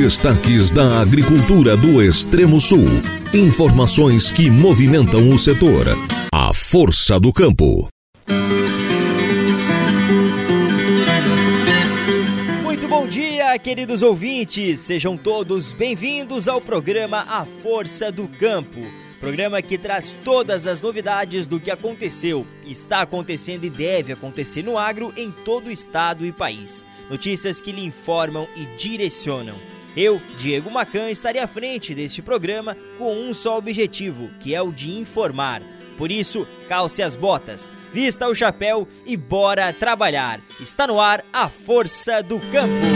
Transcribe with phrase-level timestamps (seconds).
[0.00, 2.86] Destaques da agricultura do Extremo Sul.
[3.34, 5.86] Informações que movimentam o setor.
[6.32, 7.88] A força do campo.
[12.62, 14.82] Muito bom dia, queridos ouvintes.
[14.82, 18.80] Sejam todos bem-vindos ao programa A Força do Campo.
[19.18, 24.78] Programa que traz todas as novidades do que aconteceu, está acontecendo e deve acontecer no
[24.78, 26.86] agro em todo o estado e país.
[27.10, 29.56] Notícias que lhe informam e direcionam.
[29.96, 34.72] Eu, Diego Macan, estarei à frente deste programa com um só objetivo, que é o
[34.72, 35.62] de informar.
[35.96, 40.40] Por isso, calce as botas, vista o chapéu e bora trabalhar.
[40.60, 42.86] Está no ar a Força do Campo.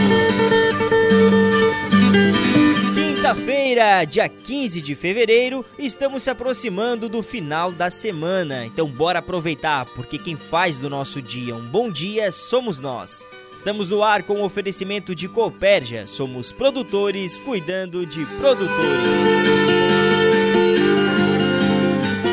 [3.23, 8.65] Quinta-feira, dia 15 de fevereiro, estamos se aproximando do final da semana.
[8.65, 13.25] Então bora aproveitar, porque quem faz do nosso dia um bom dia somos nós.
[13.63, 16.05] Estamos no ar com o oferecimento de Copérgia.
[16.05, 19.07] Somos produtores cuidando de produtores.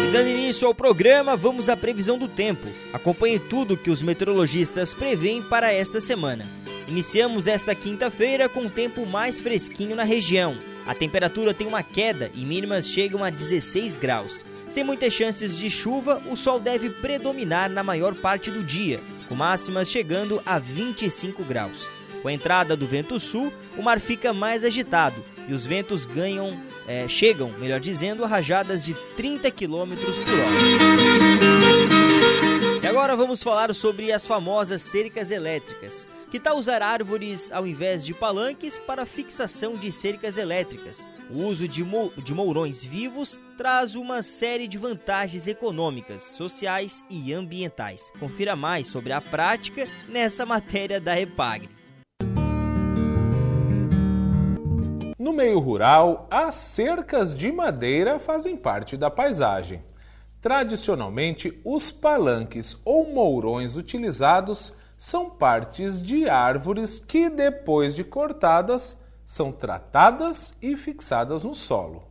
[0.08, 2.66] E dando início ao programa, vamos à previsão do tempo.
[2.92, 6.50] Acompanhe tudo que os meteorologistas preveem para esta semana.
[6.88, 10.58] Iniciamos esta quinta-feira com o tempo mais fresquinho na região.
[10.84, 14.44] A temperatura tem uma queda e mínimas chegam a 16 graus.
[14.70, 19.34] Sem muitas chances de chuva, o sol deve predominar na maior parte do dia, com
[19.34, 21.88] máximas chegando a 25 graus.
[22.22, 26.56] Com a entrada do vento sul, o mar fica mais agitado e os ventos ganham,
[26.86, 30.60] é, chegam, melhor dizendo, a rajadas de 30 km por hora.
[32.80, 36.06] E agora vamos falar sobre as famosas cercas elétricas.
[36.30, 41.08] Que tal usar árvores ao invés de palanques para fixação de cercas elétricas?
[41.32, 41.84] O uso de,
[42.24, 48.10] de mourões vivos traz uma série de vantagens econômicas, sociais e ambientais.
[48.18, 51.70] Confira mais sobre a prática nessa matéria da EPAGRE.
[55.16, 59.84] No meio rural, as cercas de madeira fazem parte da paisagem.
[60.40, 69.52] Tradicionalmente, os palanques ou mourões utilizados são partes de árvores que, depois de cortadas, são
[69.52, 72.02] tratadas e fixadas no solo.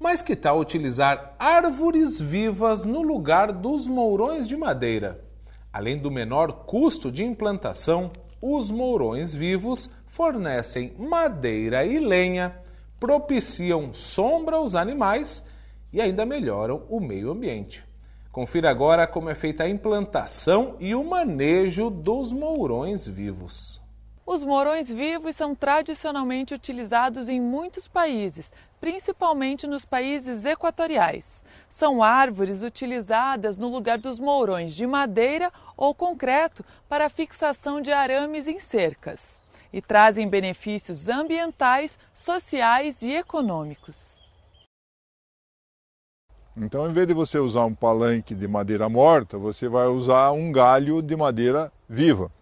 [0.00, 5.22] Mas que tal utilizar árvores vivas no lugar dos mourões de madeira?
[5.70, 8.10] Além do menor custo de implantação,
[8.40, 12.56] os mourões vivos fornecem madeira e lenha,
[12.98, 15.44] propiciam sombra aos animais
[15.92, 17.84] e ainda melhoram o meio ambiente.
[18.32, 23.84] Confira agora como é feita a implantação e o manejo dos mourões vivos.
[24.26, 31.40] Os mourões vivos são tradicionalmente utilizados em muitos países, principalmente nos países equatoriais.
[31.70, 38.48] São árvores utilizadas no lugar dos mourões de madeira ou concreto para fixação de arames
[38.48, 39.38] em cercas
[39.72, 44.20] e trazem benefícios ambientais, sociais e econômicos.
[46.56, 50.50] Então, em vez de você usar um palanque de madeira morta, você vai usar um
[50.50, 52.32] galho de madeira viva,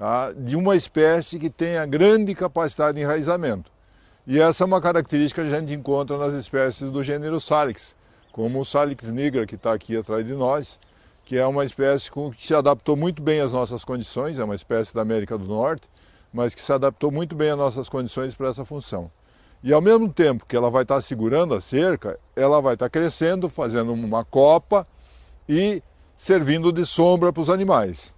[0.00, 0.32] tá?
[0.32, 3.70] de uma espécie que tenha grande capacidade de enraizamento.
[4.26, 7.94] E essa é uma característica que a gente encontra nas espécies do gênero Salix,
[8.32, 10.78] como o Salix nigra, que está aqui atrás de nós,
[11.26, 14.94] que é uma espécie que se adaptou muito bem às nossas condições, é uma espécie
[14.94, 15.86] da América do Norte,
[16.32, 19.10] mas que se adaptou muito bem às nossas condições para essa função.
[19.62, 23.50] E ao mesmo tempo que ela vai estar segurando a cerca, ela vai estar crescendo,
[23.50, 24.86] fazendo uma copa
[25.46, 25.82] e
[26.16, 28.14] servindo de sombra para os animais.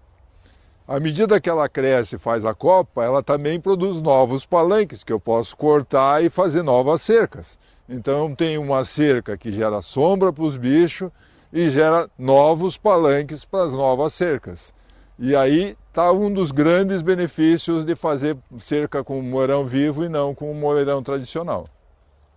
[0.92, 5.10] À medida que ela cresce e faz a copa, ela também produz novos palanques que
[5.10, 7.58] eu posso cortar e fazer novas cercas.
[7.88, 11.10] Então tem uma cerca que gera sombra para os bichos
[11.50, 14.70] e gera novos palanques para as novas cercas.
[15.18, 20.34] E aí está um dos grandes benefícios de fazer cerca com moerão vivo e não
[20.34, 21.66] com moerão tradicional.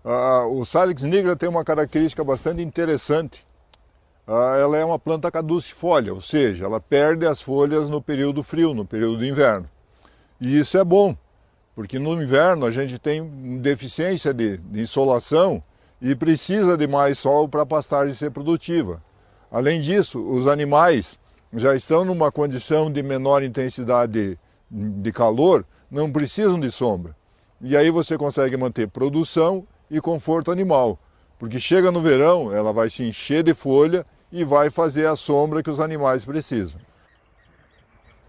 [0.01, 3.44] Ah, o Salix nigra tem uma característica bastante interessante.
[4.27, 8.73] Ah, ela é uma planta caducifolha, ou seja, ela perde as folhas no período frio,
[8.73, 9.69] no período do inverno.
[10.41, 11.15] E isso é bom,
[11.75, 15.61] porque no inverno a gente tem deficiência de, de insolação
[16.01, 18.99] e precisa de mais sol para a pastagem ser produtiva.
[19.51, 21.19] Além disso, os animais
[21.53, 24.39] já estão numa condição de menor intensidade
[24.71, 27.15] de calor, não precisam de sombra.
[27.61, 30.99] E aí você consegue manter produção e conforto animal,
[31.37, 34.05] porque chega no verão, ela vai se encher de folha
[34.35, 36.77] e vai fazer a sombra que os animais precisam.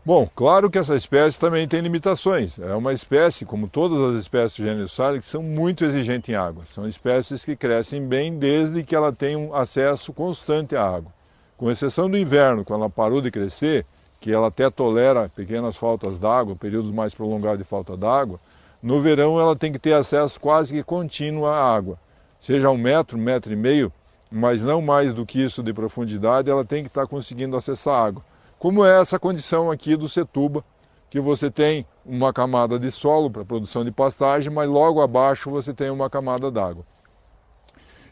[0.05, 2.61] Bom, claro que essa espécie também tem limitações.
[2.61, 6.37] É uma espécie, como todas as espécies do gênero Salix, que são muito exigentes em
[6.37, 6.65] água.
[6.65, 11.11] São espécies que crescem bem desde que ela tenha um acesso constante à água.
[11.57, 13.85] Com exceção do inverno, quando ela parou de crescer,
[14.21, 18.39] que ela até tolera pequenas faltas d'água, períodos mais prolongados de falta d'água,
[18.83, 21.99] No verão ela tem que ter acesso quase que contínuo à água,
[22.41, 23.93] seja um metro, um metro e meio,
[24.37, 28.23] mas não mais do que isso de profundidade, ela tem que estar conseguindo acessar água.
[28.59, 30.63] Como é essa condição aqui do Setuba,
[31.09, 35.73] que você tem uma camada de solo para produção de pastagem, mas logo abaixo você
[35.73, 36.85] tem uma camada d'água.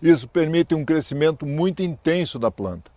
[0.01, 2.91] Isso permite um crescimento muito intenso da planta.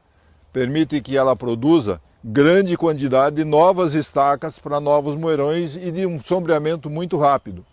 [0.54, 6.22] Permite que ela produza grande quantidade de novas estacas para novos moerões e de um
[6.22, 7.66] sombreamento muito rápido.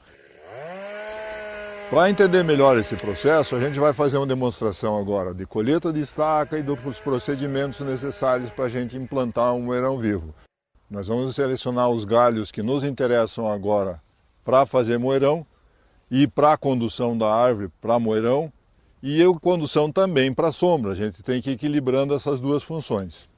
[1.91, 6.01] Para entender melhor esse processo, a gente vai fazer uma demonstração agora de colheita de
[6.01, 10.35] estaca e dos procedimentos necessários para a gente implantar um moerão vivo.
[10.91, 14.01] Nós vamos selecionar os galhos que nos interessam agora
[14.43, 15.47] para fazer moerão
[16.11, 18.51] e para a condução da árvore para moerão
[19.03, 20.93] e a condução também para sombra.
[20.93, 23.29] A gente tem que ir equilibrando essas duas funções.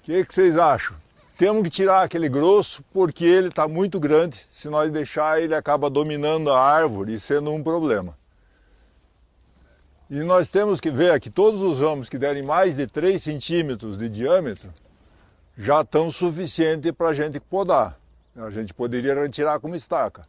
[0.00, 1.01] O que, que vocês acham?
[1.42, 4.46] Temos que tirar aquele grosso porque ele está muito grande.
[4.48, 8.16] Se nós deixar, ele acaba dominando a árvore e sendo um problema.
[10.08, 13.98] E nós temos que ver que todos os ramos que derem mais de 3 centímetros
[13.98, 14.70] de diâmetro
[15.58, 17.98] já estão suficientes para a gente podar.
[18.36, 20.24] A gente poderia retirar como estaca.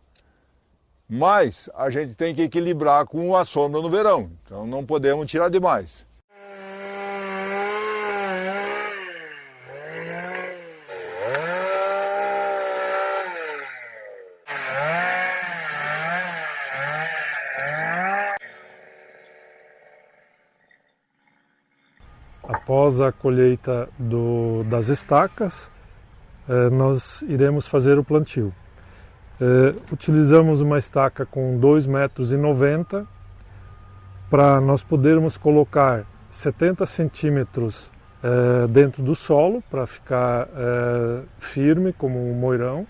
[1.07, 4.31] Mas a gente tem que equilibrar com a sombra no verão.
[4.43, 6.07] Então não podemos tirar demais.
[22.73, 25.69] Após a colheita do, das estacas,
[26.49, 28.51] eh, nós iremos fazer o plantio.
[29.39, 33.07] Eh, utilizamos uma estaca com 2,90 metros
[34.27, 37.91] para nós podermos colocar 70 centímetros
[38.23, 40.47] eh, dentro do solo para ficar
[41.39, 42.87] firme como um moirão.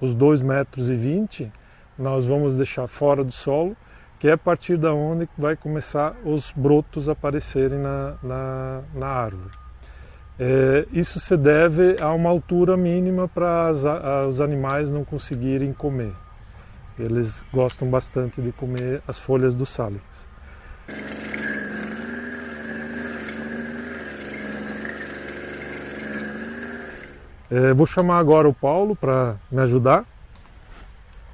[0.00, 1.52] Os 2,20 metros
[1.98, 3.76] nós vamos deixar fora do solo
[4.22, 9.50] que é a partir da onde vai começar os brotos aparecerem na, na, na árvore.
[10.38, 13.72] É, isso se deve a uma altura mínima para
[14.28, 16.12] os animais não conseguirem comer.
[16.96, 20.04] Eles gostam bastante de comer as folhas do salix.
[27.50, 30.04] É, vou chamar agora o Paulo para me ajudar,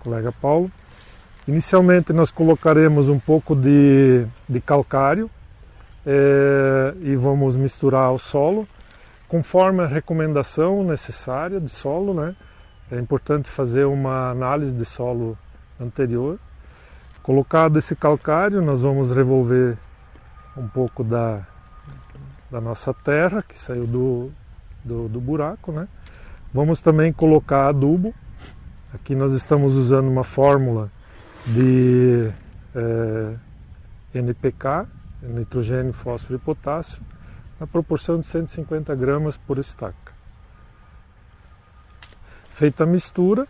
[0.01, 0.71] colega Paulo.
[1.49, 5.31] Inicialmente nós colocaremos um pouco de, de calcário
[6.05, 8.69] é, e vamos misturar ao solo,
[9.27, 12.13] conforme a recomendação necessária de solo.
[12.13, 12.37] Né?
[12.93, 15.39] É importante fazer uma análise de solo
[15.81, 16.39] anterior.
[17.23, 19.79] Colocado esse calcário, nós vamos revolver
[20.55, 21.41] um pouco da,
[22.51, 24.31] da nossa terra que saiu do,
[24.85, 25.73] do, do buraco.
[25.73, 25.89] Né?
[26.53, 28.15] Vamos também colocar adubo.
[28.93, 30.91] Aqui nós estamos usando uma fórmula
[31.49, 32.31] de
[32.75, 33.35] é,
[34.19, 34.87] NPK,
[35.23, 37.01] nitrogênio, fósforo e potássio,
[37.59, 40.13] na proporção de 150 gramas por estaca.
[42.55, 43.47] Feita a mistura,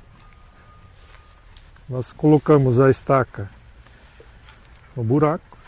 [1.88, 3.48] nós colocamos a estaca
[4.94, 5.58] no buraco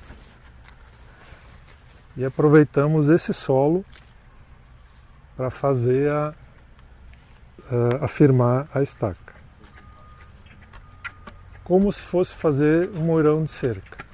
[2.17, 3.85] e aproveitamos esse solo
[5.37, 6.35] para fazer a,
[7.71, 9.30] a, afirmar a estaca
[11.71, 14.05] como se fosse fazer um moirão de cerca.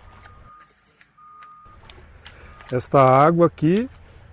[2.70, 3.88] Esta água aqui,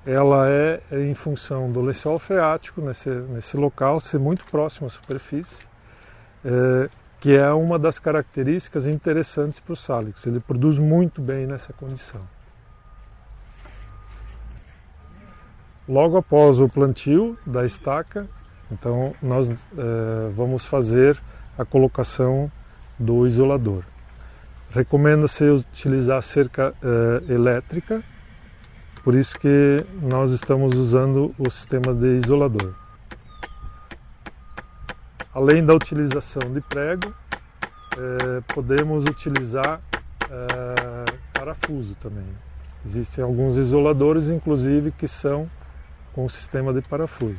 [0.06, 5.64] ela é em função do lençol freático nesse, nesse local ser muito próximo à superfície,
[6.44, 6.90] é,
[7.22, 10.26] que é uma das características interessantes para o Salix.
[10.28, 12.20] Ele produz muito bem nessa condição.
[15.88, 18.28] Logo após o plantio da estaca,
[18.70, 19.54] então nós é,
[20.36, 21.18] vamos fazer
[21.58, 22.52] a colocação
[22.98, 23.84] do isolador.
[24.72, 28.02] Recomenda-se utilizar cerca uh, elétrica,
[29.04, 32.74] por isso que nós estamos usando o sistema de isolador.
[35.34, 39.80] Além da utilização de prego, uh, podemos utilizar
[40.26, 42.26] uh, parafuso também.
[42.86, 45.50] Existem alguns isoladores, inclusive, que são
[46.14, 47.38] com sistema de parafuso.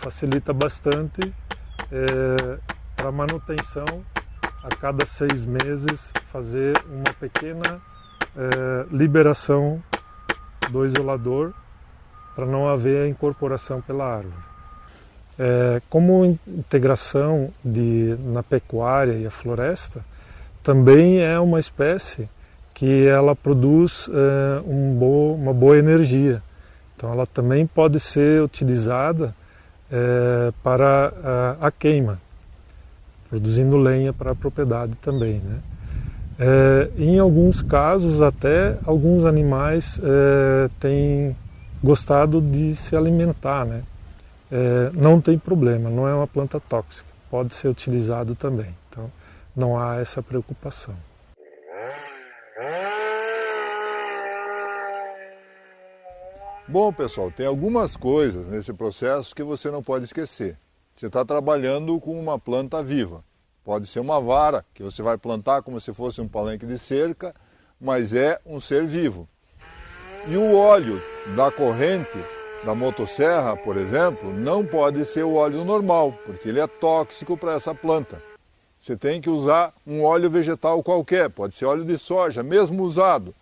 [0.00, 1.32] Facilita bastante
[2.96, 3.84] para manutenção
[4.62, 7.80] a cada seis meses fazer uma pequena
[8.36, 9.82] é, liberação
[10.70, 11.52] do isolador
[12.34, 14.34] para não haver a incorporação pela árvore.
[15.38, 20.04] É, como integração de, na pecuária e a floresta,
[20.62, 22.28] também é uma espécie
[22.74, 26.42] que ela produz é, um bo, uma boa energia.
[26.96, 29.34] Então ela também pode ser utilizada
[29.90, 31.12] é, para
[31.60, 32.20] a, a, queima,
[33.32, 35.38] produzindo lenha para a propriedade também.
[35.38, 35.58] Né?
[36.38, 41.34] É, em alguns casos, até alguns animais é, têm
[41.82, 43.64] gostado de se alimentar.
[43.64, 43.84] Né?
[44.50, 48.68] É, não tem problema, não é uma planta tóxica, pode ser utilizado também.
[48.90, 49.10] Então,
[49.56, 50.94] não há essa preocupação.
[56.68, 60.58] Bom, pessoal, tem algumas coisas nesse processo que você não pode esquecer.
[61.02, 63.24] Você está trabalhando com uma planta viva.
[63.64, 67.34] Pode ser uma vara que você vai plantar como se fosse um palanque de cerca,
[67.80, 69.28] mas é um ser vivo.
[70.28, 71.02] E o óleo
[71.34, 72.16] da corrente
[72.64, 77.54] da motosserra, por exemplo, não pode ser o óleo normal, porque ele é tóxico para
[77.54, 78.22] essa planta.
[78.78, 83.34] Você tem que usar um óleo vegetal qualquer, pode ser óleo de soja, mesmo usado.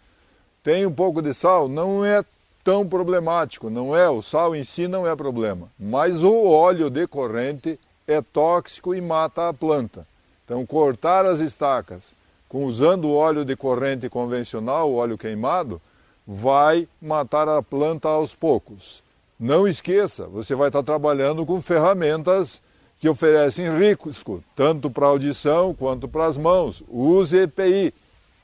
[0.62, 2.25] Tem um pouco de sal, não é
[2.62, 4.09] tão problemático, não é?
[4.09, 9.49] O sal em si não é problema, mas o óleo decorrente é tóxico e mata
[9.49, 10.07] a planta.
[10.45, 12.14] Então, cortar as estacas
[12.49, 15.81] com, usando o óleo decorrente convencional, o óleo queimado,
[16.26, 19.02] vai matar a planta aos poucos.
[19.38, 22.61] Não esqueça, você vai estar trabalhando com ferramentas
[22.99, 26.83] que oferecem risco, tanto para audição quanto para as mãos.
[26.88, 27.95] Use EPI.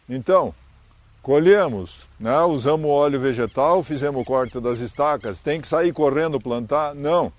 [0.08, 0.54] Então,
[1.26, 2.40] colhemos, né?
[2.42, 6.94] usamos óleo vegetal, fizemos corte das estacas, tem que sair correndo plantar?
[6.94, 7.32] Não.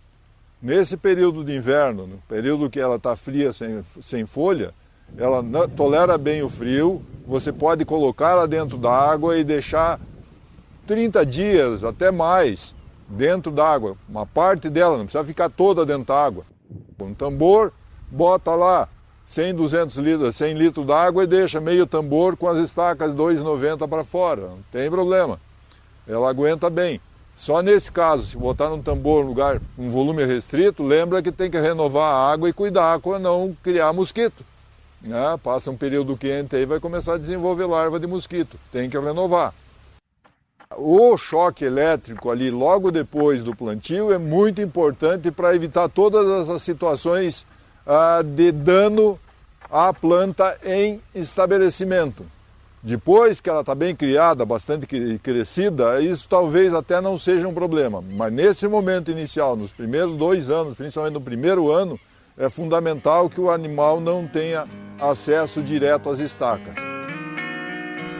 [0.61, 4.73] Nesse período de inverno, no período que ela está fria, sem, sem folha,
[5.17, 10.01] ela tolera bem o frio, você pode colocá-la dentro da água e deixar
[10.85, 12.75] 30 dias, até mais,
[13.07, 16.43] dentro d'água, uma parte dela, não precisa ficar toda dentro da água.
[16.99, 17.71] Um tambor,
[18.11, 18.89] bota lá
[19.27, 24.03] 100, 200 litros, 100 litros d'água e deixa meio tambor com as estacas 2,90 para
[24.03, 25.39] fora, não tem problema.
[26.07, 27.01] Ela aguenta bem.
[27.35, 31.51] Só nesse caso, se botar num tambor, um lugar, um volume restrito, lembra que tem
[31.51, 34.43] que renovar a água e cuidar para não criar mosquito.
[35.01, 35.37] Né?
[35.43, 38.57] Passa um período quente aí vai começar a desenvolver larva de mosquito.
[38.71, 39.53] Tem que renovar.
[40.75, 46.61] O choque elétrico ali logo depois do plantio é muito importante para evitar todas as
[46.61, 47.45] situações
[48.23, 49.19] de dano
[49.71, 52.25] à planta em estabelecimento.
[52.81, 54.87] Depois que ela está bem criada, bastante
[55.21, 58.03] crescida, isso talvez até não seja um problema.
[58.13, 61.99] Mas nesse momento inicial, nos primeiros dois anos, principalmente no primeiro ano,
[62.37, 64.65] é fundamental que o animal não tenha
[64.99, 66.75] acesso direto às estacas.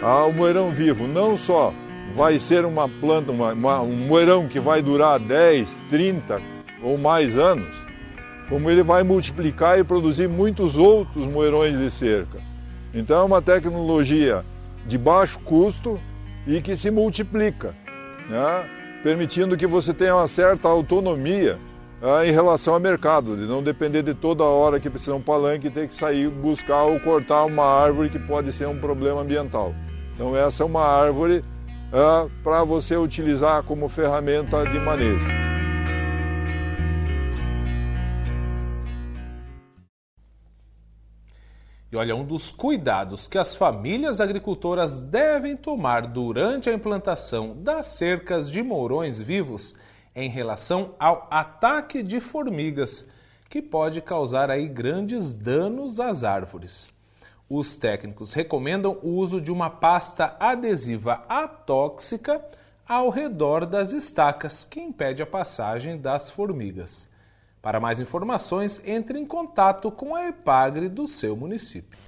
[0.02, 1.72] Ah, o moerão vivo não só
[2.16, 6.42] vai ser uma planta, uma, uma, um moerão que vai durar 10, 30
[6.84, 7.87] ou mais anos,
[8.50, 12.40] como ele vai multiplicar e produzir muitos outros moerões de cerca.
[12.94, 14.44] Então é uma tecnologia
[14.86, 16.00] de baixo custo
[16.46, 17.76] e que se multiplica,
[18.30, 18.70] né?
[19.04, 21.60] permitindo que você tenha uma certa autonomia
[22.02, 25.70] né, em relação ao mercado, de não depender de toda hora que precisa um palanque
[25.70, 29.74] ter que sair buscar ou cortar uma árvore que pode ser um problema ambiental.
[30.14, 31.44] Então essa é uma árvore
[31.92, 35.57] é, para você utilizar como ferramenta de manejo.
[41.90, 47.88] E olha, um dos cuidados que as famílias agricultoras devem tomar durante a implantação das
[47.88, 49.74] cercas de mourões vivos
[50.14, 53.06] em relação ao ataque de formigas,
[53.50, 56.90] que pode causar aí grandes danos às árvores.
[57.50, 62.44] Os técnicos recomendam o uso de uma pasta adesiva atóxica
[62.86, 67.08] ao redor das estacas, que impede a passagem das formigas.
[67.68, 72.00] Para mais informações, entre em contato com a EPAGRE do seu município.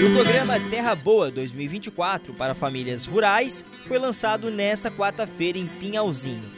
[0.00, 6.48] E o programa Terra Boa 2024 para famílias rurais foi lançado nesta quarta-feira em Pinhalzinho.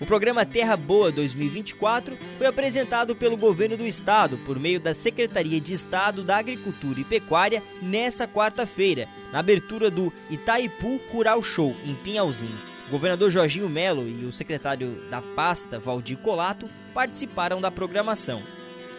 [0.00, 5.60] O programa Terra Boa 2024 foi apresentado pelo governo do estado por meio da Secretaria
[5.60, 11.94] de Estado da Agricultura e Pecuária nessa quarta-feira, na abertura do Itaipu Cural Show em
[11.94, 12.71] Pinhalzinho.
[12.88, 18.42] O governador Jorginho Melo e o secretário da pasta, Valdir Colato, participaram da programação.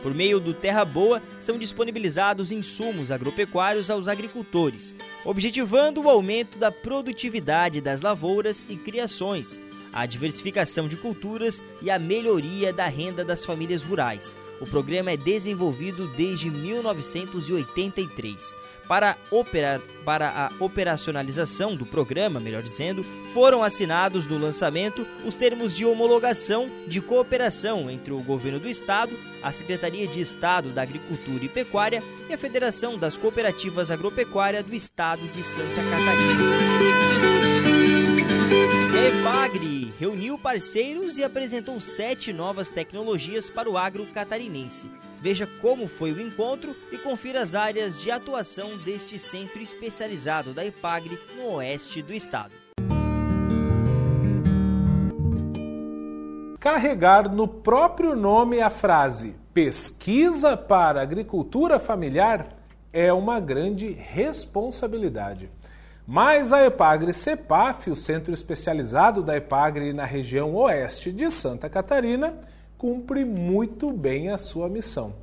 [0.02, 6.72] Por meio do Terra Boa, são disponibilizados insumos agropecuários aos agricultores, objetivando o aumento da
[6.72, 9.60] produtividade das lavouras e criações,
[9.94, 14.36] a diversificação de culturas e a melhoria da renda das famílias rurais.
[14.60, 18.54] O programa é desenvolvido desde 1983.
[18.88, 25.74] Para, operar, para a operacionalização do programa, melhor dizendo, foram assinados no lançamento os termos
[25.74, 31.46] de homologação de cooperação entre o Governo do Estado, a Secretaria de Estado da Agricultura
[31.46, 36.44] e Pecuária e a Federação das Cooperativas Agropecuárias do Estado de Santa Catarina.
[38.94, 44.90] A EPAGRE reuniu parceiros e apresentou sete novas tecnologias para o agro catarinense.
[45.24, 50.66] Veja como foi o encontro e confira as áreas de atuação deste centro especializado da
[50.66, 52.52] EPAGRE no oeste do estado.
[56.60, 62.50] Carregar no próprio nome a frase pesquisa para agricultura familiar
[62.92, 65.50] é uma grande responsabilidade.
[66.06, 72.38] Mas a Epagre CEPAF, o centro especializado da Epagre na região oeste de Santa Catarina,
[72.78, 75.14] cumpre muito bem a sua missão.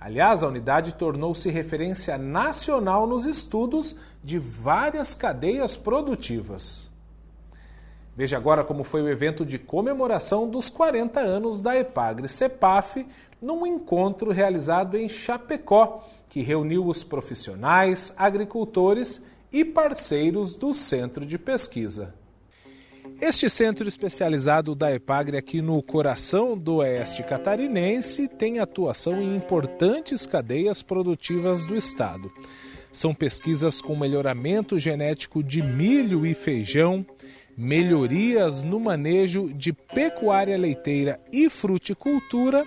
[0.00, 6.90] Aliás, a unidade tornou-se referência nacional nos estudos de várias cadeias produtivas.
[8.16, 13.06] Veja agora como foi o evento de comemoração dos 40 anos da Epagre CEPAF,
[13.40, 21.38] num encontro realizado em Chapecó, que reuniu os profissionais, agricultores e parceiros do centro de
[21.38, 22.14] pesquisa.
[23.22, 30.26] Este centro especializado da Epagre aqui no coração do oeste catarinense tem atuação em importantes
[30.26, 32.32] cadeias produtivas do estado.
[32.90, 37.06] São pesquisas com melhoramento genético de milho e feijão,
[37.56, 42.64] melhorias no manejo de pecuária leiteira e fruticultura,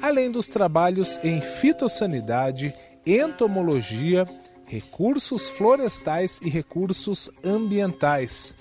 [0.00, 2.72] além dos trabalhos em fitossanidade,
[3.04, 4.26] entomologia,
[4.64, 8.54] recursos florestais e recursos ambientais,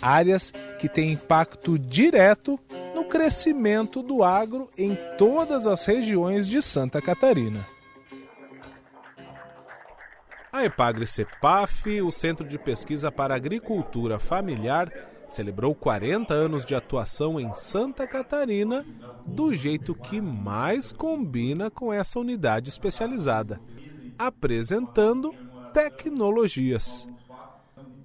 [0.00, 2.58] áreas que têm impacto direto
[2.94, 7.64] no crescimento do agro em todas as regiões de Santa Catarina.
[10.50, 14.90] A Epagre CEPAF, o Centro de Pesquisa para Agricultura Familiar,
[15.28, 18.84] celebrou 40 anos de atuação em Santa Catarina
[19.26, 23.60] do jeito que mais combina com essa unidade especializada,
[24.18, 25.34] apresentando
[25.72, 27.06] tecnologias.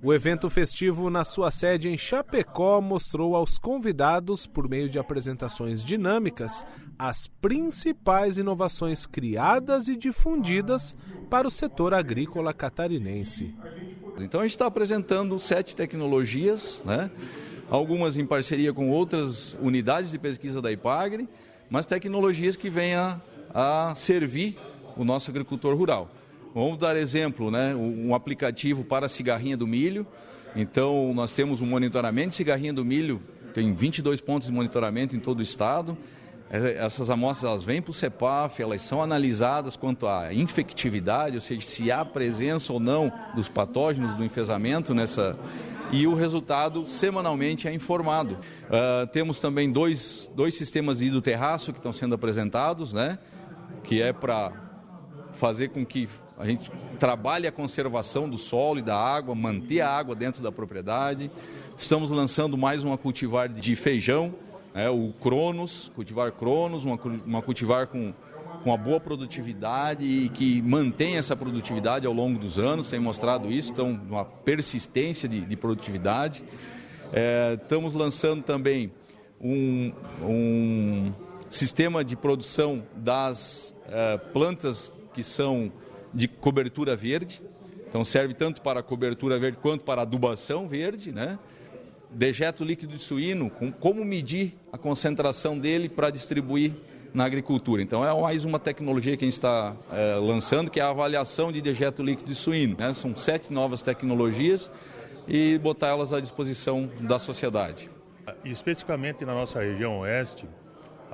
[0.05, 5.81] O evento festivo na sua sede em Chapecó mostrou aos convidados, por meio de apresentações
[5.81, 6.65] dinâmicas,
[6.99, 10.93] as principais inovações criadas e difundidas
[11.29, 13.55] para o setor agrícola catarinense.
[14.19, 17.09] Então a gente está apresentando sete tecnologias, né?
[17.69, 21.29] algumas em parceria com outras unidades de pesquisa da IPAGRE,
[21.69, 23.21] mas tecnologias que venham
[23.53, 24.57] a servir
[24.97, 26.11] o nosso agricultor rural.
[26.53, 27.73] Vamos dar exemplo, né?
[27.73, 30.05] um aplicativo para a cigarrinha do milho.
[30.55, 33.19] Então, nós temos um monitoramento de cigarrinha do milho,
[33.55, 35.97] tem 22 pontos de monitoramento em todo o estado.
[36.51, 41.41] É, essas amostras elas vêm para o CEPAF, elas são analisadas quanto à infectividade, ou
[41.41, 45.35] seja, se há presença ou não dos patógenos do enfesamento nessa.
[45.91, 48.33] E o resultado semanalmente é informado.
[48.65, 53.17] Uh, temos também dois, dois sistemas de hidroterraço que estão sendo apresentados, né?
[53.83, 54.72] que é para
[55.33, 59.89] fazer com que a gente trabalhe a conservação do solo e da água, manter a
[59.89, 61.29] água dentro da propriedade.
[61.77, 64.33] Estamos lançando mais uma cultivar de feijão,
[64.73, 68.13] né, o Cronos, cultivar Cronos, uma, uma cultivar com,
[68.63, 73.51] com uma boa produtividade e que mantém essa produtividade ao longo dos anos, tem mostrado
[73.51, 76.43] isso, então uma persistência de, de produtividade.
[77.11, 78.91] É, estamos lançando também
[79.39, 79.91] um,
[80.21, 81.13] um
[81.49, 85.71] sistema de produção das é, plantas que são
[86.13, 87.41] de cobertura verde.
[87.87, 91.37] Então serve tanto para cobertura verde quanto para adubação verde, né?
[92.09, 96.73] Dejeto líquido de suíno, com como medir a concentração dele para distribuir
[97.13, 97.81] na agricultura.
[97.81, 101.51] Então é mais uma tecnologia que a gente está é, lançando, que é a avaliação
[101.51, 102.75] de dejeto líquido de suíno.
[102.79, 102.93] Né?
[102.93, 104.71] São sete novas tecnologias
[105.27, 107.89] e botar elas à disposição da sociedade.
[108.43, 110.47] Especificamente na nossa região oeste,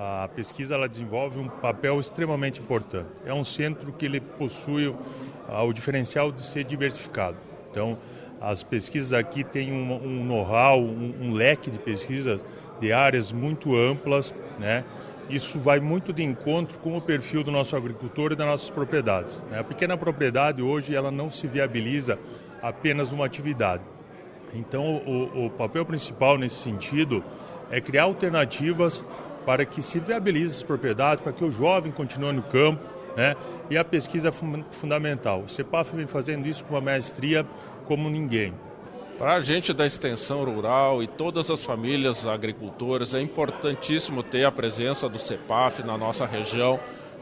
[0.01, 3.09] a pesquisa ela desenvolve um papel extremamente importante.
[3.25, 4.97] É um centro que ele possui uh,
[5.67, 7.35] o diferencial de ser diversificado.
[7.69, 7.97] Então,
[8.39, 12.45] as pesquisas aqui têm um, um know-how, um, um, leque de pesquisas
[12.79, 14.85] de áreas muito amplas, né?
[15.29, 19.43] Isso vai muito de encontro com o perfil do nosso agricultor e das nossas propriedades.
[19.51, 19.59] Né?
[19.59, 22.17] A pequena propriedade hoje ela não se viabiliza
[22.63, 23.83] apenas numa atividade.
[24.53, 27.23] Então, o, o papel principal nesse sentido
[27.69, 29.03] é criar alternativas
[29.49, 32.85] para que se viabilize as propriedades, para que o jovem continue no campo,
[33.17, 33.35] né?
[33.67, 35.41] E a pesquisa é fundamental.
[35.41, 37.43] O CEPAF vem fazendo isso com uma maestria
[37.87, 38.53] como ninguém.
[39.17, 44.51] Para a gente da extensão rural e todas as famílias agricultoras, é importantíssimo ter a
[44.51, 46.79] presença do CEPAF na nossa região,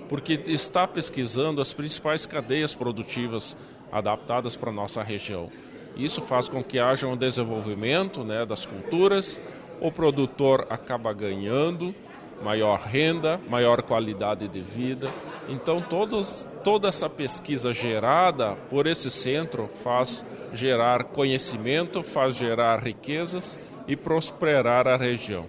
[0.10, 3.56] porque está pesquisando as principais cadeias produtivas
[3.90, 5.50] adaptadas para a nossa região.
[5.96, 9.42] Isso faz com que haja um desenvolvimento né, das culturas,
[9.80, 11.96] o produtor acaba ganhando
[12.44, 15.10] maior renda, maior qualidade de vida.
[15.50, 23.60] Então, todos, toda essa pesquisa gerada por esse centro faz gerar conhecimento, faz gerar riquezas
[23.88, 25.48] e prosperar a região.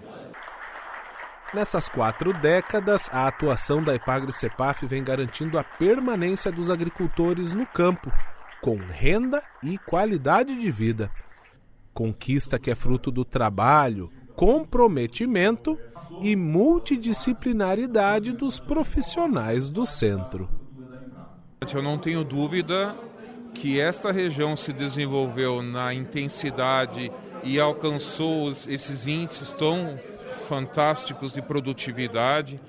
[1.53, 8.11] Nessas quatro décadas, a atuação da Epagre-Cepaf vem garantindo a permanência dos agricultores no campo,
[8.61, 11.09] com renda e qualidade de vida.
[11.91, 15.77] Conquista que é fruto do trabalho, comprometimento
[16.21, 20.49] e multidisciplinaridade dos profissionais do centro.
[21.73, 22.95] Eu não tenho dúvida
[23.53, 27.11] que esta região se desenvolveu na intensidade
[27.43, 29.99] e alcançou esses índices tão
[30.47, 32.59] fantásticos de produtividade,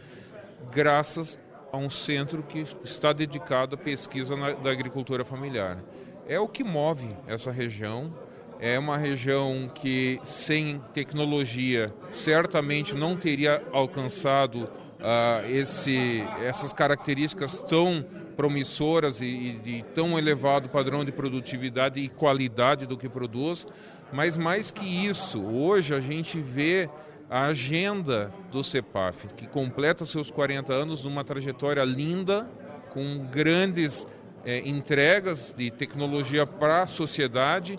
[0.71, 1.39] graças
[1.73, 5.79] a um centro que está dedicado à pesquisa na, da agricultura familiar.
[6.27, 8.13] É o que move essa região.
[8.61, 18.05] É uma região que, sem tecnologia, certamente não teria alcançado uh, esse, essas características tão
[18.37, 23.67] promissoras e, e de tão elevado padrão de produtividade e qualidade do que produz.
[24.13, 26.91] Mas mais que isso, hoje a gente vê
[27.31, 32.47] a agenda do CEPAF, que completa seus 40 anos numa trajetória linda,
[32.91, 34.07] com grandes
[34.45, 37.79] é, entregas de tecnologia para a sociedade,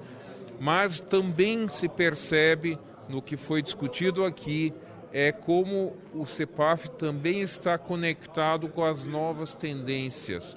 [0.62, 2.78] mas também se percebe
[3.10, 4.72] no que foi discutido aqui
[5.12, 10.56] é como o CEPAF também está conectado com as novas tendências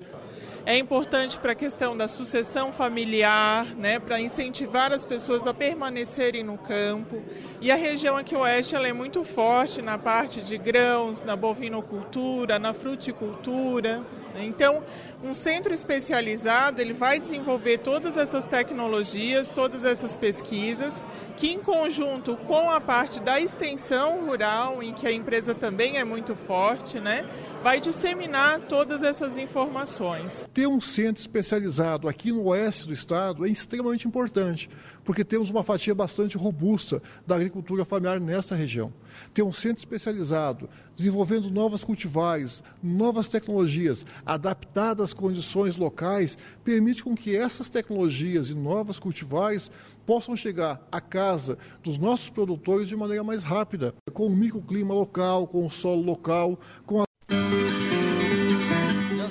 [0.66, 6.42] é importante para a questão da sucessão familiar, né, para incentivar as pessoas a permanecerem
[6.42, 7.22] no campo.
[7.60, 12.58] E a região aqui oeste ela é muito forte na parte de grãos, na bovinocultura,
[12.58, 14.02] na fruticultura.
[14.36, 14.82] Então,
[15.22, 21.04] um centro especializado ele vai desenvolver todas essas tecnologias, todas essas pesquisas,
[21.36, 26.04] que em conjunto com a parte da extensão rural, em que a empresa também é
[26.04, 27.26] muito forte, né,
[27.62, 30.46] vai disseminar todas essas informações.
[30.52, 34.68] Ter um centro especializado aqui no oeste do estado é extremamente importante,
[35.04, 38.92] porque temos uma fatia bastante robusta da agricultura familiar nesta região.
[39.32, 47.14] Ter um centro especializado, desenvolvendo novas cultivares, novas tecnologias, adaptadas às condições locais, permite com
[47.14, 49.70] que essas tecnologias e novas cultivares
[50.06, 55.46] possam chegar à casa dos nossos produtores de maneira mais rápida, com o microclima local,
[55.46, 57.04] com o solo local, com a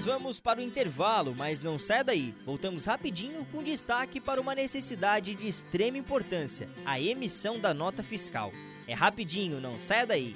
[0.03, 2.35] nós vamos para o intervalo, mas não sai daí.
[2.45, 8.51] Voltamos rapidinho com destaque para uma necessidade de extrema importância: a emissão da nota fiscal.
[8.85, 10.35] É rapidinho, não sai daí.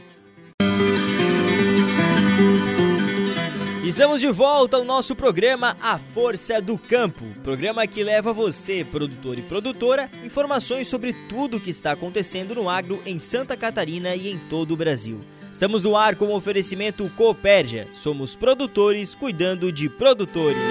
[3.83, 9.37] Estamos de volta ao nosso programa A Força do Campo, programa que leva você, produtor
[9.37, 14.29] e produtora, informações sobre tudo o que está acontecendo no agro em Santa Catarina e
[14.29, 15.19] em todo o Brasil.
[15.57, 17.87] Estamos no ar com o oferecimento Cooperja.
[17.95, 20.61] Somos produtores cuidando de produtores.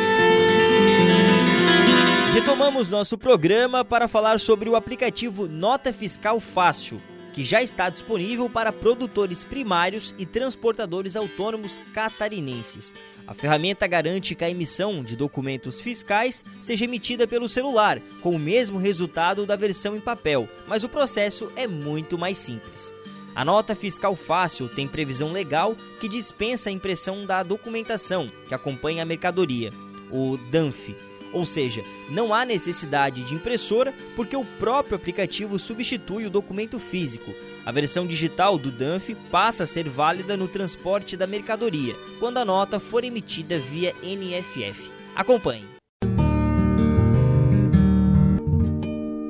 [2.33, 8.49] Retomamos nosso programa para falar sobre o aplicativo Nota Fiscal Fácil que já está disponível
[8.49, 12.95] para produtores primários e transportadores autônomos catarinenses.
[13.27, 18.39] A ferramenta garante que a emissão de documentos fiscais seja emitida pelo celular, com o
[18.39, 22.96] mesmo resultado da versão em papel, mas o processo é muito mais simples.
[23.37, 29.03] A nota fiscal fácil tem previsão legal que dispensa a impressão da documentação que acompanha
[29.03, 29.75] a mercadoria,
[30.11, 30.97] o DANF,
[31.35, 37.31] ou seja, não há necessidade de impressora porque o próprio aplicativo substitui o documento físico.
[37.67, 42.45] A versão digital do DANF passa a ser válida no transporte da mercadoria, quando a
[42.45, 44.91] nota for emitida via NFF.
[45.15, 45.76] Acompanhe.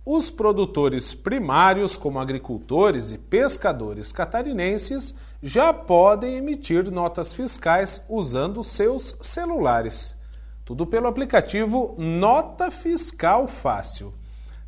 [0.08, 9.18] Os produtores primários, como agricultores e pescadores catarinenses, já podem emitir notas fiscais usando seus
[9.20, 10.16] celulares.
[10.64, 14.14] Tudo pelo aplicativo Nota Fiscal Fácil.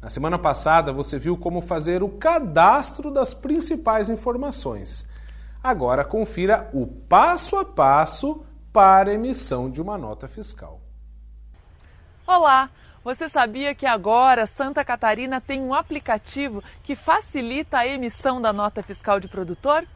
[0.02, 5.06] Na semana passada você viu como fazer o cadastro das principais informações.
[5.62, 10.80] Agora confira o passo a passo para a emissão de uma nota fiscal.
[12.26, 12.68] Olá!
[13.08, 18.82] Você sabia que agora Santa Catarina tem um aplicativo que facilita a emissão da nota
[18.82, 19.86] fiscal de produtor?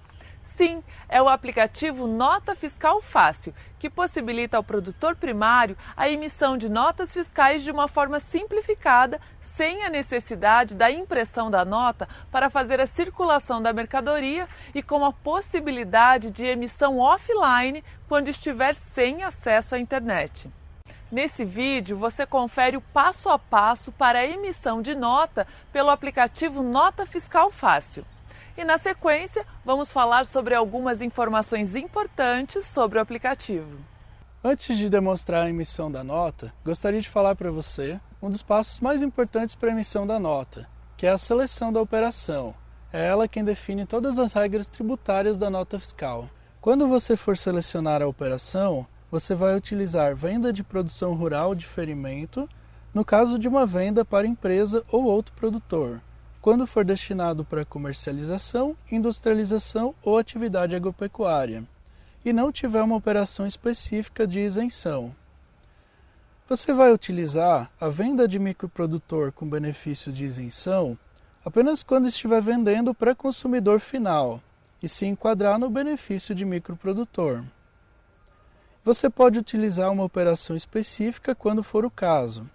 [0.43, 6.71] Sim, é o aplicativo Nota Fiscal Fácil, que possibilita ao produtor primário a emissão de
[6.71, 12.81] notas fiscais de uma forma simplificada, sem a necessidade da impressão da nota para fazer
[12.81, 19.75] a circulação da mercadoria e com a possibilidade de emissão offline quando estiver sem acesso
[19.75, 20.51] à internet.
[21.13, 26.63] Nesse vídeo, você confere o passo a passo para a emissão de nota pelo aplicativo
[26.63, 28.03] Nota Fiscal Fácil.
[28.57, 33.79] E na sequência, vamos falar sobre algumas informações importantes sobre o aplicativo.
[34.43, 38.81] Antes de demonstrar a emissão da nota, gostaria de falar para você um dos passos
[38.81, 42.55] mais importantes para a emissão da nota, que é a seleção da operação.
[42.91, 46.27] É ela quem define todas as regras tributárias da nota fiscal.
[46.59, 52.49] Quando você for selecionar a operação, você vai utilizar venda de produção rural de ferimento,
[52.95, 56.01] no caso de uma venda para empresa ou outro produtor,
[56.41, 61.63] quando for destinado para comercialização, industrialização ou atividade agropecuária,
[62.25, 65.15] e não tiver uma operação específica de isenção.
[66.49, 70.97] Você vai utilizar a venda de microprodutor com benefício de isenção
[71.45, 74.41] apenas quando estiver vendendo para consumidor final
[74.83, 77.45] e se enquadrar no benefício de microprodutor.
[78.85, 82.51] Você pode utilizar uma operação específica quando for o caso.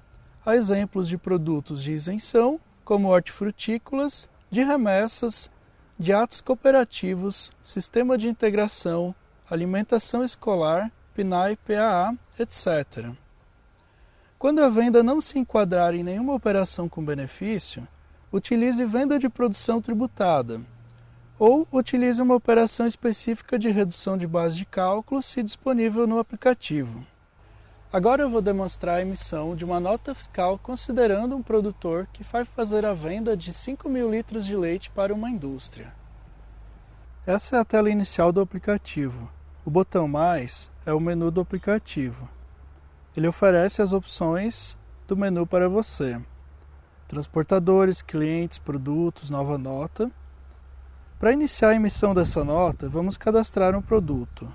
[0.46, 5.50] Há exemplos de produtos de isenção, como hortifrutícolas, de remessas,
[5.98, 9.16] de atos cooperativos, sistema de integração,
[9.50, 13.14] alimentação escolar, PNAE, PAA, etc.
[14.38, 17.88] Quando a venda não se enquadrar em nenhuma operação com benefício,
[18.34, 20.62] utilize venda de produção tributada,
[21.40, 27.06] ou utilize uma operação específica de redução de base de cálculo se disponível no aplicativo.
[27.92, 32.44] Agora eu vou demonstrar a emissão de uma nota fiscal considerando um produtor que vai
[32.44, 35.94] fazer a venda de 5 mil litros de leite para uma indústria.
[37.26, 39.30] Essa é a tela inicial do aplicativo.
[39.66, 42.28] O botão Mais é o menu do aplicativo.
[43.16, 46.20] Ele oferece as opções do menu para você
[47.08, 50.12] transportadores, clientes, produtos, nova nota.
[51.20, 54.48] Para iniciar a emissão dessa nota, vamos cadastrar um produto.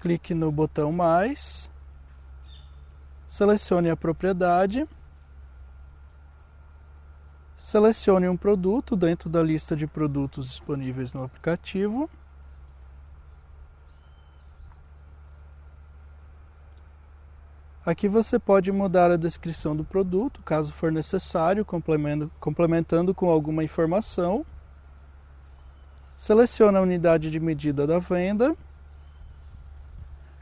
[0.00, 1.70] Clique no botão Mais,
[3.28, 4.88] selecione a propriedade,
[7.58, 12.08] selecione um produto dentro da lista de produtos disponíveis no aplicativo.
[17.86, 24.44] Aqui você pode mudar a descrição do produto, caso for necessário, complementando com alguma informação.
[26.16, 28.56] Selecione a unidade de medida da venda.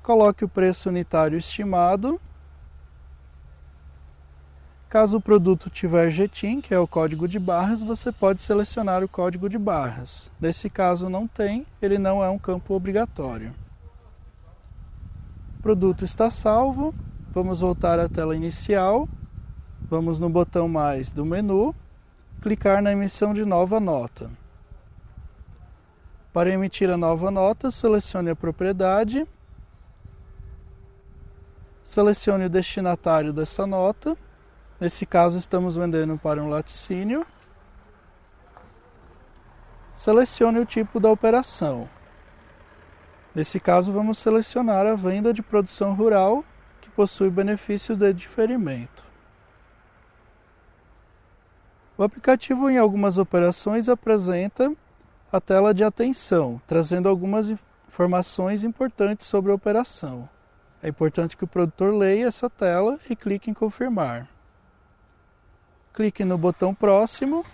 [0.02, 2.18] Coloque o preço unitário estimado.
[4.88, 9.08] Caso o produto tiver GTIN, que é o código de barras, você pode selecionar o
[9.08, 10.30] código de barras.
[10.40, 13.52] Nesse caso não tem, ele não é um campo obrigatório.
[15.58, 16.94] O produto está salvo.
[17.34, 19.08] Vamos voltar à tela inicial.
[19.90, 21.74] Vamos no botão mais do menu,
[22.40, 24.30] clicar na emissão de nova nota.
[26.32, 29.26] Para emitir a nova nota, selecione a propriedade,
[31.82, 34.16] selecione o destinatário dessa nota.
[34.78, 37.26] Nesse caso, estamos vendendo para um laticínio.
[39.96, 41.88] Selecione o tipo da operação.
[43.34, 46.44] Nesse caso, vamos selecionar a venda de produção rural
[46.84, 49.04] que possui benefícios de diferimento.
[51.96, 54.70] O aplicativo, em algumas operações, apresenta
[55.32, 57.48] a tela de atenção, trazendo algumas
[57.88, 60.28] informações importantes sobre a operação.
[60.82, 64.28] É importante que o produtor leia essa tela e clique em confirmar.
[65.94, 67.44] Clique no botão próximo,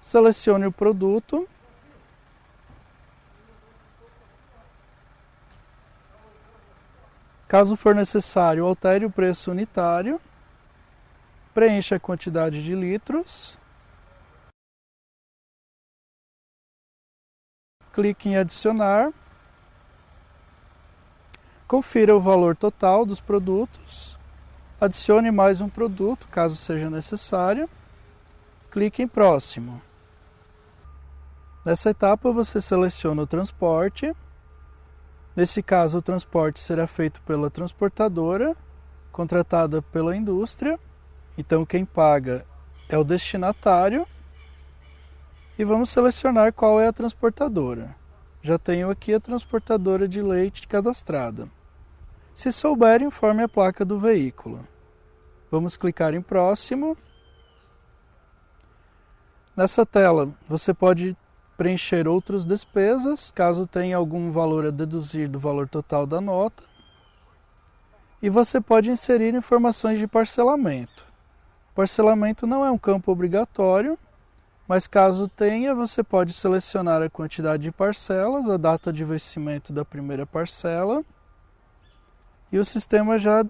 [0.00, 1.46] selecione o produto
[7.50, 10.20] Caso for necessário, altere o preço unitário,
[11.52, 13.58] preencha a quantidade de litros,
[17.92, 19.12] clique em adicionar,
[21.66, 24.16] confira o valor total dos produtos,
[24.80, 27.68] adicione mais um produto, caso seja necessário,
[28.70, 29.82] clique em próximo.
[31.64, 34.14] Nessa etapa você seleciona o transporte,
[35.40, 38.54] Nesse caso, o transporte será feito pela transportadora,
[39.10, 40.78] contratada pela indústria.
[41.38, 42.44] Então, quem paga
[42.90, 44.06] é o destinatário.
[45.58, 47.96] E vamos selecionar qual é a transportadora.
[48.42, 51.48] Já tenho aqui a transportadora de leite cadastrada.
[52.34, 54.68] Se souber, informe a placa do veículo.
[55.50, 56.98] Vamos clicar em próximo.
[59.56, 61.16] Nessa tela, você pode
[61.60, 66.62] preencher outras despesas, caso tenha algum valor a deduzir do valor total da nota.
[68.22, 71.04] E você pode inserir informações de parcelamento.
[71.74, 73.98] Parcelamento não é um campo obrigatório,
[74.66, 79.84] mas caso tenha, você pode selecionar a quantidade de parcelas, a data de vencimento da
[79.84, 81.04] primeira parcela,
[82.50, 83.44] e o sistema já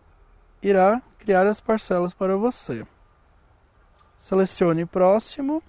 [0.61, 2.85] irá criar as parcelas para você.
[4.19, 5.63] Selecione próximo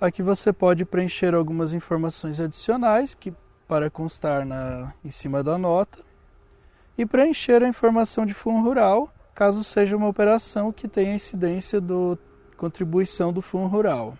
[0.00, 3.34] Aqui você pode preencher algumas informações adicionais que
[3.66, 5.98] para constar na, em cima da nota
[6.96, 12.16] e preencher a informação de fundo rural, caso seja uma operação que tenha incidência do
[12.56, 14.16] contribuição do Fundo Rural.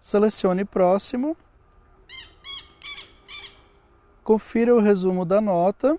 [0.00, 1.36] Selecione Próximo.
[4.22, 5.98] Confira o resumo da nota.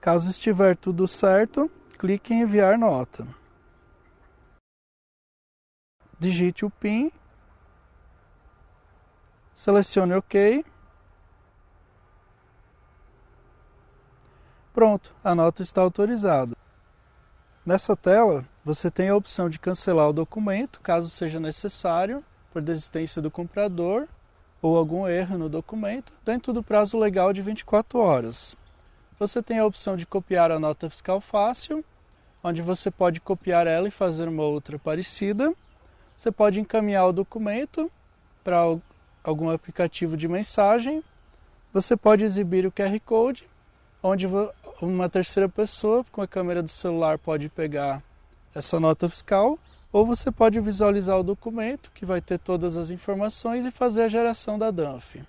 [0.00, 3.26] Caso estiver tudo certo, clique em Enviar nota.
[6.18, 7.12] Digite o PIN.
[9.54, 10.64] Selecione OK.
[14.72, 16.56] Pronto, a nota está autorizada.
[17.64, 23.20] Nessa tela, você tem a opção de cancelar o documento, caso seja necessário, por desistência
[23.20, 24.08] do comprador
[24.60, 28.56] ou algum erro no documento, dentro do prazo legal de 24 horas.
[29.18, 31.84] Você tem a opção de copiar a nota fiscal fácil,
[32.42, 35.52] onde você pode copiar ela e fazer uma outra parecida.
[36.18, 37.88] Você pode encaminhar o documento
[38.42, 38.58] para
[39.22, 41.00] algum aplicativo de mensagem.
[41.72, 43.48] Você pode exibir o QR Code
[44.02, 44.26] onde
[44.82, 48.02] uma terceira pessoa com a câmera do celular pode pegar
[48.52, 49.56] essa nota fiscal,
[49.92, 54.08] ou você pode visualizar o documento, que vai ter todas as informações, e fazer a
[54.08, 55.22] geração da DANF.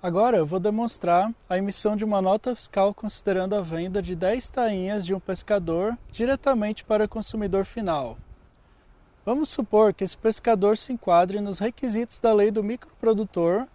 [0.00, 4.48] Agora eu vou demonstrar a emissão de uma nota fiscal considerando a venda de 10
[4.50, 8.16] tainhas de um pescador diretamente para o consumidor final.
[9.24, 13.66] Vamos supor que esse pescador se enquadre nos requisitos da lei do microprodutor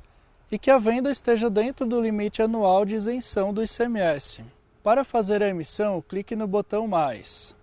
[0.51, 4.43] e que a venda esteja dentro do limite anual de isenção do ICMS.
[4.83, 7.55] Para fazer a emissão, clique no botão Mais.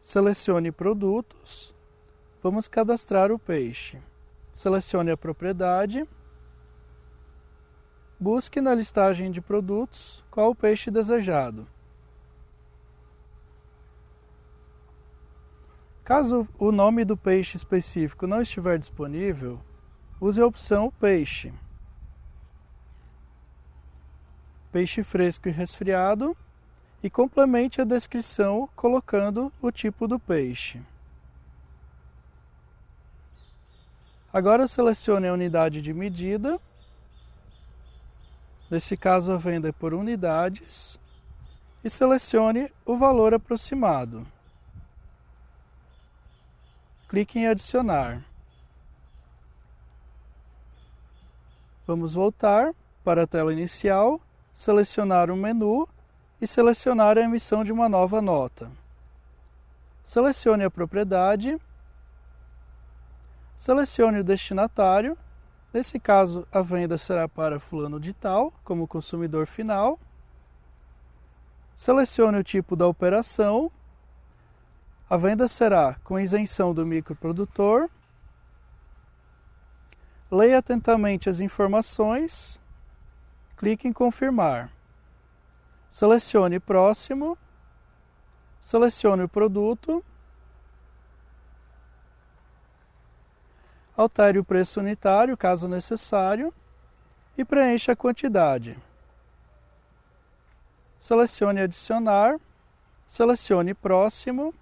[0.00, 1.74] Selecione Produtos.
[2.42, 3.98] Vamos cadastrar o peixe.
[4.54, 6.04] Selecione a propriedade.
[8.18, 11.66] Busque na listagem de produtos qual o peixe desejado.
[16.06, 19.60] Caso o nome do peixe específico não estiver disponível,
[20.20, 21.52] use a opção Peixe.
[24.70, 26.36] Peixe fresco e resfriado
[27.02, 30.80] e complemente a descrição colocando o tipo do peixe.
[34.32, 36.60] Agora selecione a unidade de medida.
[38.70, 41.00] Nesse caso, a venda é por unidades.
[41.82, 44.24] E selecione o valor aproximado.
[47.08, 48.24] Clique em Adicionar.
[51.86, 54.20] Vamos voltar para a tela inicial,
[54.52, 55.88] selecionar o menu
[56.40, 58.68] e selecionar a emissão de uma nova nota.
[60.02, 61.56] Selecione a propriedade,
[63.56, 65.16] selecione o destinatário,
[65.72, 69.96] nesse caso a venda será para fulano de tal, como consumidor final.
[71.76, 73.70] Selecione o tipo da operação,
[75.08, 77.88] a venda será com isenção do microprodutor.
[80.28, 82.60] Leia atentamente as informações,
[83.56, 84.68] clique em confirmar.
[85.88, 87.38] Selecione próximo,
[88.60, 90.04] selecione o produto,
[93.96, 96.52] altere o preço unitário caso necessário
[97.38, 98.76] e preencha a quantidade.
[100.98, 102.40] Selecione adicionar,
[103.06, 104.52] selecione próximo,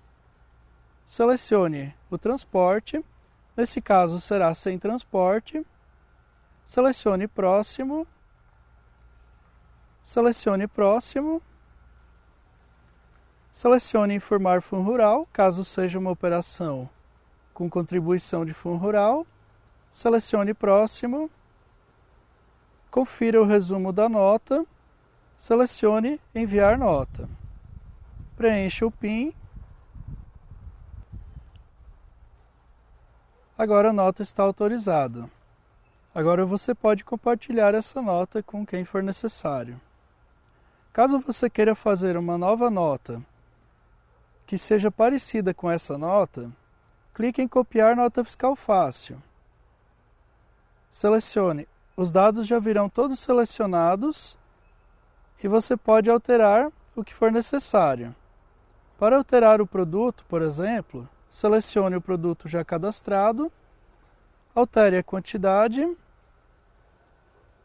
[1.06, 3.04] selecione o transporte
[3.56, 5.64] Nesse caso, será sem transporte.
[6.66, 8.06] Selecione próximo.
[10.02, 11.40] Selecione próximo.
[13.52, 16.88] Selecione informar fundo rural, caso seja uma operação
[17.52, 19.24] com contribuição de fundo rural.
[19.92, 21.30] Selecione próximo.
[22.90, 24.66] Confira o resumo da nota.
[25.38, 27.28] Selecione enviar nota.
[28.36, 29.32] Preencha o PIN
[33.56, 35.30] Agora a nota está autorizada.
[36.12, 39.80] Agora você pode compartilhar essa nota com quem for necessário.
[40.92, 43.22] Caso você queira fazer uma nova nota
[44.44, 46.50] que seja parecida com essa nota,
[47.14, 49.22] clique em copiar nota fiscal fácil.
[50.90, 51.68] Selecione.
[51.96, 54.36] Os dados já virão todos selecionados
[55.42, 58.14] e você pode alterar o que for necessário.
[58.98, 63.50] Para alterar o produto, por exemplo, selecione o produto já cadastrado,
[64.54, 65.84] altere a quantidade,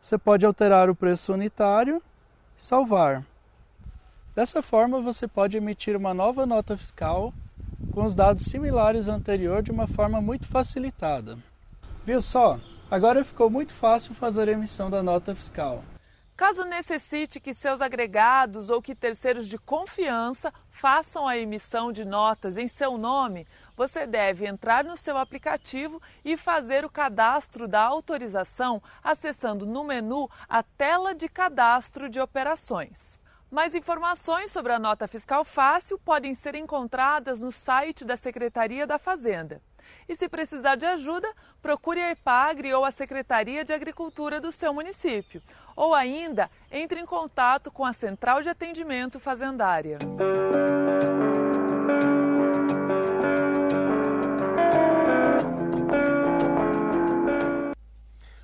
[0.01, 2.01] você pode alterar o preço unitário
[2.57, 3.23] e salvar.
[4.33, 7.31] Dessa forma, você pode emitir uma nova nota fiscal
[7.93, 11.37] com os dados similares ao anterior de uma forma muito facilitada.
[12.03, 12.59] Viu só?
[12.89, 15.83] Agora ficou muito fácil fazer a emissão da nota fiscal.
[16.39, 22.57] Caso necessite que seus agregados ou que terceiros de confiança façam a emissão de notas
[22.57, 28.81] em seu nome, você deve entrar no seu aplicativo e fazer o cadastro da autorização
[29.03, 33.19] acessando no menu a tela de cadastro de operações.
[33.51, 38.99] Mais informações sobre a nota fiscal fácil podem ser encontradas no site da Secretaria da
[38.99, 39.59] Fazenda.
[40.07, 41.27] E se precisar de ajuda,
[41.59, 45.41] procure a EPAGRE ou a Secretaria de Agricultura do seu município.
[45.79, 49.97] Ou ainda, entre em contato com a Central de Atendimento Fazendária.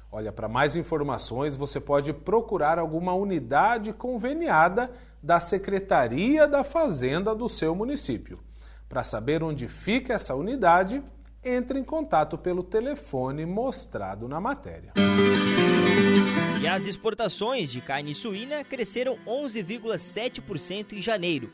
[0.10, 4.90] Olha, para mais informações, você pode procurar alguma unidade conveniada
[5.22, 8.40] da Secretaria da Fazenda do seu município.
[8.88, 11.04] Para saber onde fica essa unidade,
[11.44, 14.94] entre em contato pelo telefone mostrado na matéria.
[16.66, 21.54] E as exportações de carne suína cresceram 11,7% em janeiro.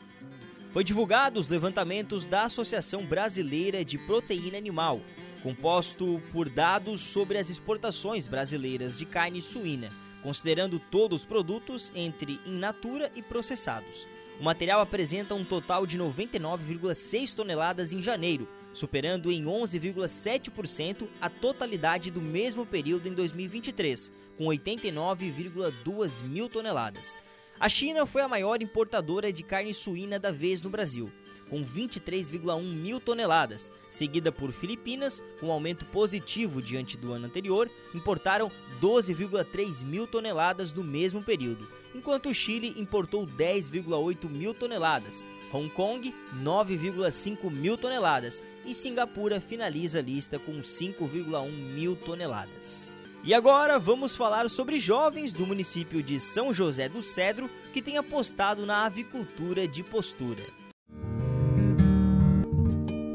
[0.72, 5.02] Foi divulgado os levantamentos da Associação Brasileira de Proteína Animal,
[5.42, 9.92] composto por dados sobre as exportações brasileiras de carne suína,
[10.22, 14.08] considerando todos os produtos entre in natura e processados.
[14.40, 22.10] O material apresenta um total de 99,6 toneladas em janeiro, superando em 11,7% a totalidade
[22.10, 27.18] do mesmo período em 2023, com 89,2 mil toneladas.
[27.60, 31.12] A China foi a maior importadora de carne suína da vez no Brasil,
[31.48, 37.70] com 23,1 mil toneladas, seguida por Filipinas, com um aumento positivo diante do ano anterior,
[37.94, 38.50] importaram
[38.80, 46.14] 12,3 mil toneladas no mesmo período, enquanto o Chile importou 10,8 mil toneladas, Hong Kong
[46.42, 52.96] 9,5 mil toneladas e Singapura finaliza a lista com 5,1 mil toneladas.
[53.24, 57.96] E agora vamos falar sobre jovens do município de São José do Cedro que têm
[57.96, 60.42] apostado na avicultura de postura.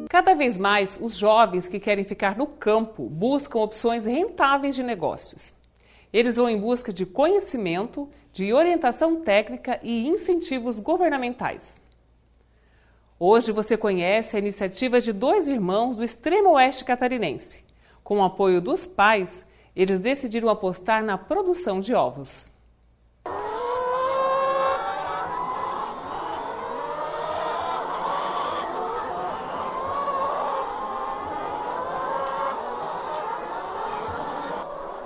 [0.10, 5.54] Cada vez mais, os jovens que querem ficar no campo buscam opções rentáveis de negócios.
[6.12, 11.82] Eles vão em busca de conhecimento, de orientação técnica e incentivos governamentais.
[13.20, 17.66] Hoje você conhece a iniciativa de dois irmãos do extremo oeste catarinense.
[18.04, 19.44] Com o apoio dos pais,
[19.76, 22.52] eles decidiram apostar na produção de ovos.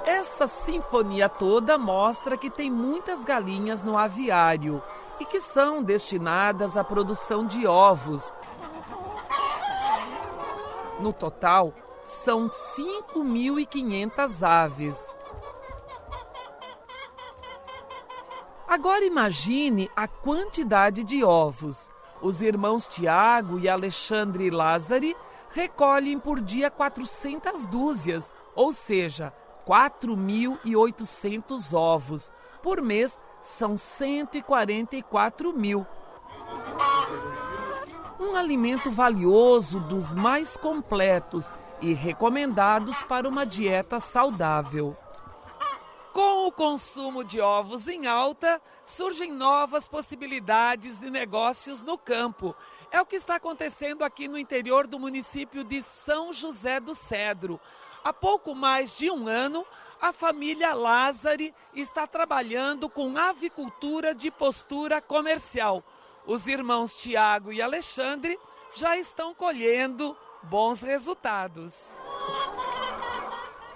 [0.06, 4.84] Essa sinfonia toda mostra que tem muitas galinhas no aviário
[5.22, 8.34] e que são destinadas à produção de ovos.
[11.00, 15.08] No total, são 5.500 aves.
[18.68, 21.88] Agora imagine a quantidade de ovos.
[22.20, 25.16] Os irmãos Tiago e Alexandre Lázari
[25.52, 29.32] recolhem por dia 400 dúzias, ou seja,
[29.68, 32.32] 4.800 ovos.
[32.64, 35.86] Por mês, são 144 mil.
[38.20, 44.96] Um alimento valioso dos mais completos e recomendados para uma dieta saudável.
[46.14, 52.54] Com o consumo de ovos em alta, surgem novas possibilidades de negócios no campo.
[52.92, 57.60] É o que está acontecendo aqui no interior do município de São José do Cedro.
[58.04, 59.66] Há pouco mais de um ano,
[60.02, 65.84] a família Lázari está trabalhando com avicultura de postura comercial.
[66.26, 68.38] Os irmãos Tiago e Alexandre
[68.76, 71.92] já estão colhendo bons resultados.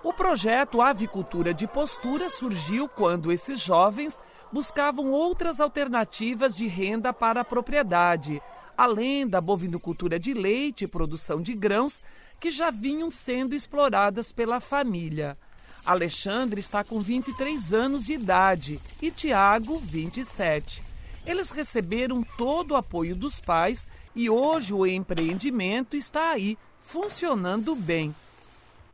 [0.03, 4.19] O projeto Avicultura de Postura surgiu quando esses jovens
[4.51, 8.41] buscavam outras alternativas de renda para a propriedade,
[8.75, 12.01] além da bovinocultura de leite e produção de grãos,
[12.39, 15.37] que já vinham sendo exploradas pela família.
[15.85, 20.83] Alexandre está com 23 anos de idade e Tiago, 27.
[21.25, 28.13] Eles receberam todo o apoio dos pais e hoje o empreendimento está aí, funcionando bem.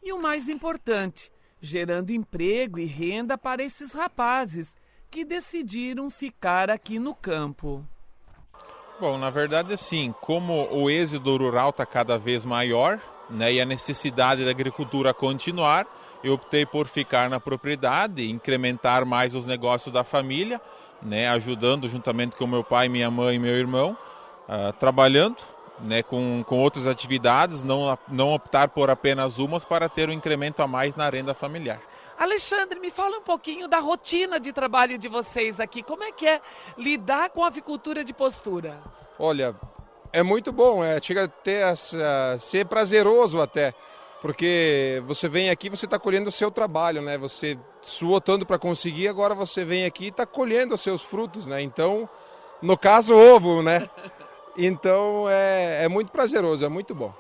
[0.04, 1.32] E o mais importante,
[1.62, 4.76] gerando emprego e renda para esses rapazes
[5.10, 7.86] que decidiram ficar aqui no campo.
[9.00, 13.66] Bom, na verdade, sim, como o êxodo rural está cada vez maior né, e a
[13.66, 15.88] necessidade da agricultura continuar,
[16.24, 20.62] eu optei por ficar na propriedade, incrementar mais os negócios da família,
[21.02, 23.98] né, ajudando juntamente com meu pai, minha mãe e meu irmão,
[24.48, 25.38] uh, trabalhando
[25.80, 30.62] né, com, com outras atividades, não, não optar por apenas umas para ter um incremento
[30.62, 31.82] a mais na renda familiar.
[32.18, 35.82] Alexandre, me fala um pouquinho da rotina de trabalho de vocês aqui.
[35.82, 36.40] Como é que é
[36.78, 38.78] lidar com a avicultura de postura?
[39.18, 39.56] Olha,
[40.14, 43.74] é muito bom, é, chega a ter essa, ser prazeroso até
[44.22, 47.18] porque você vem aqui, você está colhendo o seu trabalho, né?
[47.18, 51.48] Você suou tanto para conseguir, agora você vem aqui e está colhendo os seus frutos,
[51.48, 51.62] né?
[51.62, 52.08] Então
[52.62, 53.90] No caso, ovo, né?
[54.56, 57.14] Então é, é muito prazeroso, é muito bom.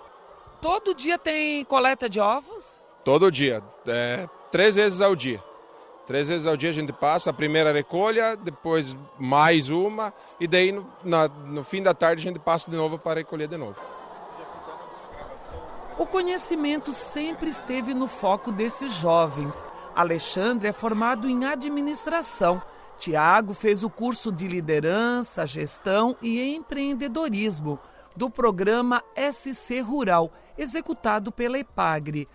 [0.62, 2.80] Todo dia tem coleta de ovos?
[3.04, 5.42] Todo dia, é, três vezes ao dia.
[6.06, 10.72] Três vezes ao dia a gente passa a primeira recolha, depois mais uma, e daí
[10.72, 13.80] no, na, no fim da tarde a gente passa de novo para recolher de novo.
[16.02, 19.62] O conhecimento sempre esteve no foco desses jovens.
[19.96, 22.60] Alexandre é formado em administração.
[22.98, 27.78] Tiago fez o curso de liderança, gestão e empreendedorismo
[28.16, 32.28] do programa SC Rural, executado pela EPAGRE.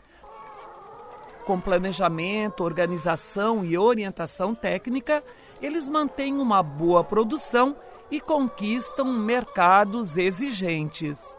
[1.45, 5.25] Com planejamento, organização e orientação técnica,
[5.61, 7.75] eles mantêm uma boa produção
[8.13, 11.37] e conquistam mercados exigentes.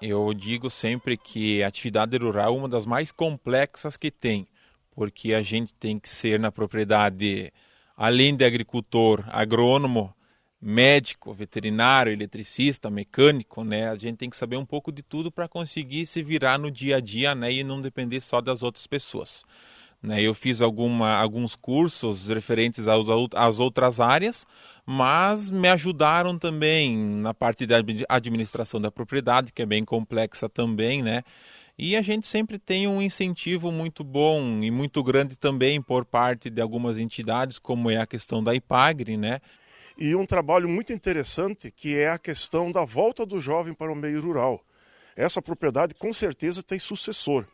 [0.00, 4.46] Eu digo sempre que a atividade rural é uma das mais complexas que tem,
[4.92, 7.52] porque a gente tem que ser na propriedade,
[7.94, 10.14] além de agricultor, agrônomo,
[10.58, 13.90] médico, veterinário, eletricista, mecânico, né?
[13.90, 16.96] A gente tem que saber um pouco de tudo para conseguir se virar no dia
[16.96, 17.52] a dia, né?
[17.52, 19.44] E não depender só das outras pessoas.
[20.02, 20.22] Né?
[20.22, 24.46] Eu fiz alguma, alguns cursos referentes aos, às outras áreas,
[24.86, 27.76] mas me ajudaram também na parte da
[28.08, 31.22] administração da propriedade, que é bem complexa também, né?
[31.78, 36.50] E a gente sempre tem um incentivo muito bom e muito grande também por parte
[36.50, 39.40] de algumas entidades, como é a questão da IPAGRE, né?
[39.96, 43.96] E um trabalho muito interessante que é a questão da volta do jovem para o
[43.96, 44.62] meio rural.
[45.16, 47.46] Essa propriedade com certeza tem sucessor.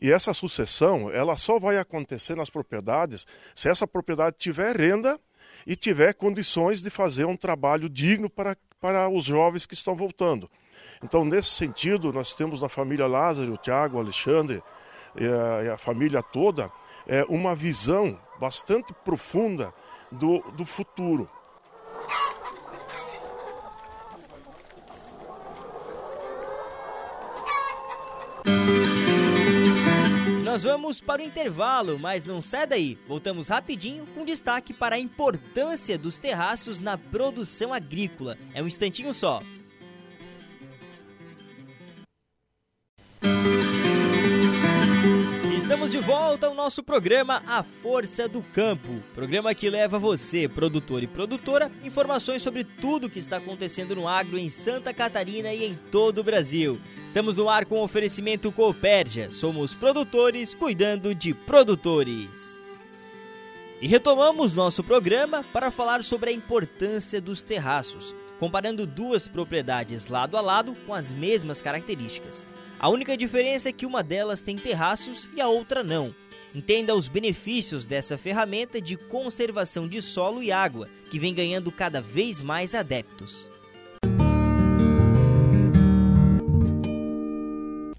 [0.00, 5.18] E essa sucessão, ela só vai acontecer nas propriedades se essa propriedade tiver renda
[5.66, 10.50] e tiver condições de fazer um trabalho digno para, para os jovens que estão voltando.
[11.02, 14.62] Então, nesse sentido, nós temos na família Lázaro, o Tiago, o Alexandre
[15.16, 16.70] e a, e a, família toda
[17.06, 19.72] é, uma visão bastante profunda
[20.10, 21.28] do, do futuro.
[30.54, 32.96] Nós vamos para o intervalo, mas não sai daí.
[33.08, 38.38] Voltamos rapidinho com destaque para a importância dos terraços na produção agrícola.
[38.54, 39.42] É um instantinho só.
[45.84, 49.02] Estamos de volta ao nosso programa A Força do Campo.
[49.14, 54.08] Programa que leva você, produtor e produtora, informações sobre tudo o que está acontecendo no
[54.08, 56.80] agro em Santa Catarina e em todo o Brasil.
[57.06, 59.30] Estamos no ar com o oferecimento Copérdia.
[59.30, 62.58] Somos produtores cuidando de produtores.
[63.78, 70.38] E retomamos nosso programa para falar sobre a importância dos terraços, comparando duas propriedades lado
[70.38, 72.46] a lado com as mesmas características.
[72.78, 76.14] A única diferença é que uma delas tem terraços e a outra não.
[76.54, 82.00] Entenda os benefícios dessa ferramenta de conservação de solo e água, que vem ganhando cada
[82.00, 83.48] vez mais adeptos.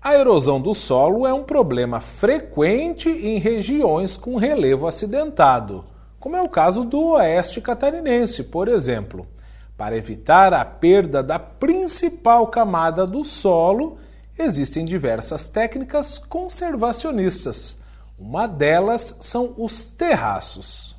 [0.02, 5.84] A erosão do solo é um problema frequente em regiões com relevo acidentado,
[6.20, 9.28] como é o caso do oeste catarinense, por exemplo.
[9.76, 13.98] Para evitar a perda da principal camada do solo,
[14.38, 17.78] existem diversas técnicas conservacionistas.
[18.18, 20.96] Uma delas são os terraços.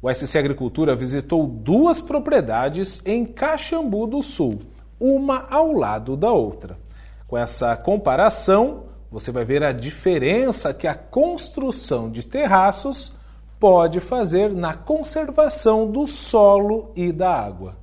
[0.00, 4.60] O SC Agricultura visitou duas propriedades em Caxambu do Sul,
[4.98, 6.78] uma ao lado da outra.
[7.26, 13.14] Com essa comparação, você vai ver a diferença que a construção de terraços
[13.58, 17.76] pode fazer na conservação do solo e da água.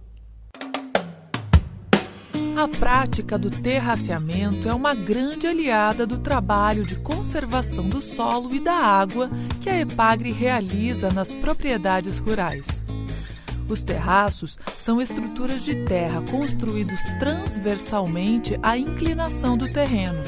[2.55, 8.61] A prática do terraceamento é uma grande aliada do trabalho de conservação do solo e
[8.61, 9.29] da água
[9.59, 12.81] que a EPAGRE realiza nas propriedades rurais.
[13.67, 20.23] Os terraços são estruturas de terra construídos transversalmente à inclinação do terreno.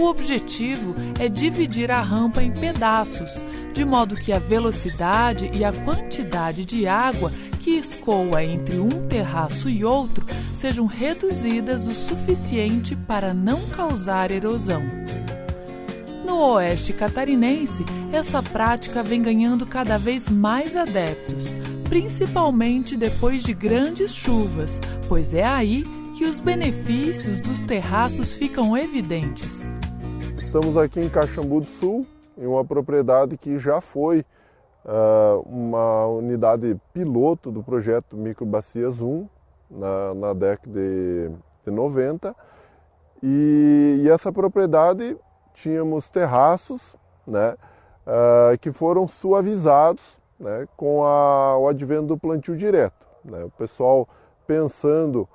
[0.00, 5.72] O objetivo é dividir a rampa em pedaços, de modo que a velocidade e a
[5.72, 7.30] quantidade de água
[7.66, 14.84] que escoa entre um terraço e outro sejam reduzidas o suficiente para não causar erosão.
[16.24, 21.56] No oeste catarinense, essa prática vem ganhando cada vez mais adeptos,
[21.88, 25.84] principalmente depois de grandes chuvas, pois é aí
[26.16, 29.72] que os benefícios dos terraços ficam evidentes.
[30.38, 32.06] Estamos aqui em Caxambu do Sul,
[32.38, 34.24] em uma propriedade que já foi
[35.44, 39.28] uma unidade piloto do projeto Microbacias 1
[39.70, 41.30] na, na década de,
[41.64, 42.34] de 90.
[43.22, 45.16] E, e, essa propriedade
[45.54, 46.94] tínhamos terraços
[47.26, 47.56] né,
[48.06, 53.06] uh, que foram suavizados né, com a, o advento do plantio direto.
[53.24, 53.44] Né?
[53.44, 54.08] O pessoal
[54.46, 55.28] pensando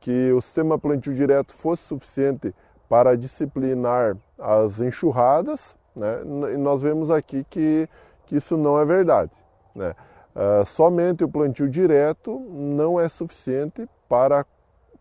[0.00, 2.54] que o sistema plantio direto fosse suficiente
[2.88, 6.22] para disciplinar as enxurradas, né?
[6.54, 7.88] e nós vemos aqui que,
[8.26, 9.30] que isso não é verdade.
[9.74, 9.94] Né?
[10.34, 14.44] Uh, somente o plantio direto não é suficiente para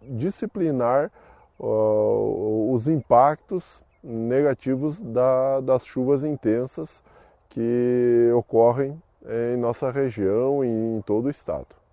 [0.01, 1.11] disciplinar
[1.59, 7.01] uh, os impactos negativos da, das chuvas intensas
[7.49, 11.83] que ocorrem em nossa região e em todo o estado.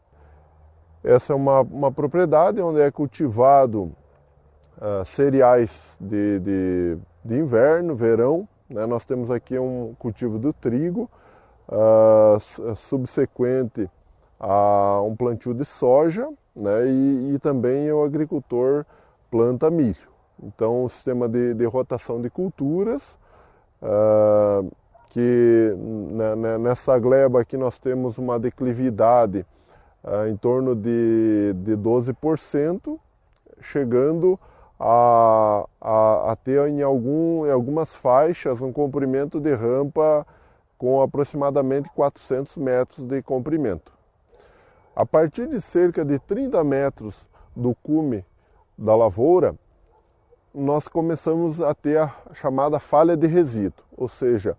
[1.02, 3.92] Essa é uma, uma propriedade onde é cultivado
[4.76, 8.46] uh, cereais de, de, de, inverno, verão.
[8.68, 8.84] Né?
[8.86, 11.08] Nós temos aqui um cultivo do trigo,
[11.70, 13.88] uh, subsequente
[14.38, 16.86] a um plantio de soja, né?
[16.86, 18.84] e, e também o agricultor
[19.30, 20.10] planta milho.
[20.42, 23.18] Então, o sistema de, de rotação de culturas,
[23.82, 24.70] uh,
[25.10, 29.44] que né, né, nessa gleba aqui nós temos uma declividade
[30.02, 32.98] uh, em torno de, de 12%,
[33.60, 34.38] chegando
[34.78, 40.26] a, a, a, ter em, algum, em algumas faixas um comprimento de rampa
[40.80, 43.92] com aproximadamente 400 metros de comprimento.
[44.96, 48.24] A partir de cerca de 30 metros do cume
[48.78, 49.54] da lavoura,
[50.54, 54.56] nós começamos a ter a chamada falha de resíduo, ou seja,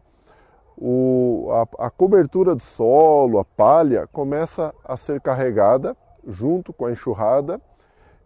[0.77, 5.97] o, a, a, cobertura do solo, a palha, começa a ser carregada
[6.27, 7.59] junto com a enxurrada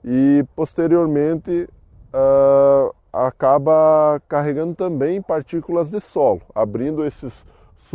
[0.03, 1.69] e posteriormente
[2.13, 7.33] uh, acaba carregando também partículas de solo, abrindo esses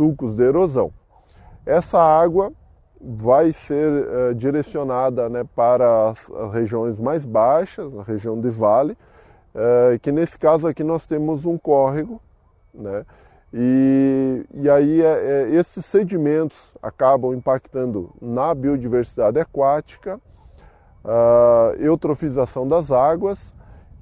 [0.01, 0.91] sulcos de erosão.
[1.63, 2.51] Essa água
[2.99, 8.97] vai ser uh, direcionada né, para as, as regiões mais baixas, a região de vale,
[9.53, 12.21] é, que nesse caso aqui nós temos um córrego,
[12.73, 13.05] né?
[13.53, 20.21] E, e aí é, é, esses sedimentos acabam impactando na biodiversidade aquática,
[21.03, 23.53] a eutrofização das águas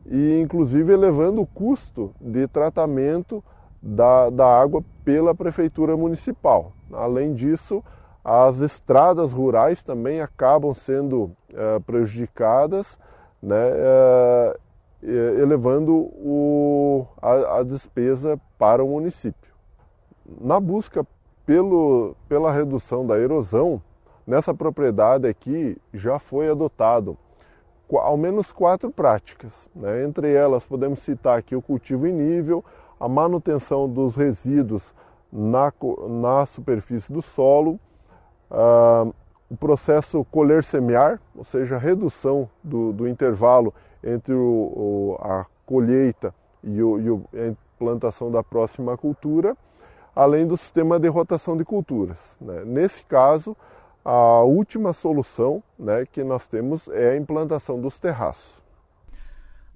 [0.06, 3.44] e inclusive elevando o custo de tratamento
[3.82, 6.74] da, da água pela prefeitura municipal.
[6.92, 7.84] Além disso,
[8.24, 13.00] as estradas rurais também acabam sendo é, prejudicadas,
[13.42, 13.56] né?
[13.58, 14.58] É,
[15.02, 19.54] é, elevando o, a, a, despesa para o município.
[20.42, 21.08] Na busca
[21.46, 23.82] pelo, pela redução da erosão,
[24.28, 27.18] nessa propriedade aqui já foi adotado
[27.92, 29.68] ao menos quatro práticas.
[29.74, 30.04] Né?
[30.04, 32.64] Entre elas, podemos citar aqui o cultivo em nível,
[33.00, 34.94] a manutenção dos resíduos
[35.32, 35.72] na,
[36.08, 37.80] na superfície do solo,
[38.52, 39.14] uh,
[39.50, 43.74] o processo colher-semear, ou seja, a redução do, do intervalo
[44.04, 46.34] entre o, o, a colheita
[46.64, 49.58] e, o, e, a implantação da próxima cultura,
[50.16, 52.36] além do sistema de rotação de culturas.
[52.40, 52.64] Né?
[52.66, 53.56] Nesse caso,
[54.04, 58.59] a última solução né, que nós temos é a implantação dos terraços.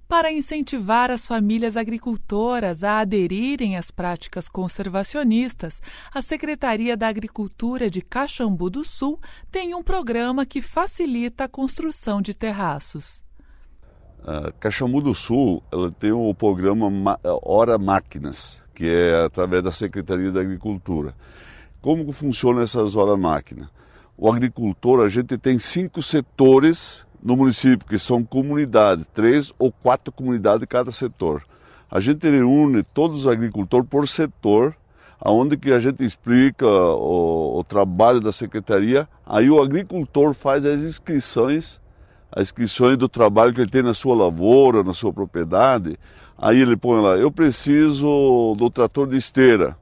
[0.06, 5.80] Para incentivar as famílias agricultoras a aderirem às práticas conservacionistas,
[6.12, 9.18] a Secretaria da Agricultura de Caxambu do Sul
[9.50, 13.24] tem um programa que facilita a construção de terraços.
[14.20, 20.30] Uh, Caxambu do Sul ela tem o programa Hora Máquinas, que é através da Secretaria
[20.30, 21.14] da Agricultura.
[21.80, 23.68] Como funciona essas Hora Máquinas?
[24.16, 30.12] O agricultor, a gente tem cinco setores no município, que são comunidades, três ou quatro
[30.12, 31.42] comunidades de cada setor.
[31.90, 34.76] A gente reúne todos os agricultores por setor,
[35.18, 40.80] aonde que a gente explica o, o trabalho da secretaria, aí o agricultor faz as
[40.80, 41.80] inscrições
[42.34, 45.96] as inscrições do trabalho que ele tem na sua lavoura, na sua propriedade.
[46.36, 49.76] Aí ele põe lá, eu preciso do trator de esteira.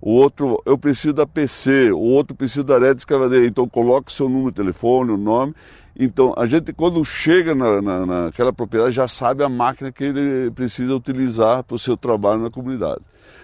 [0.00, 3.46] O outro, eu preciso da PC, o outro precisa da rede escavadeira.
[3.46, 5.54] Então coloca o seu número de telefone, o nome.
[5.98, 10.50] Então a gente quando chega na, na, naquela propriedade já sabe a máquina que ele
[10.52, 13.00] precisa utilizar para o seu trabalho na comunidade.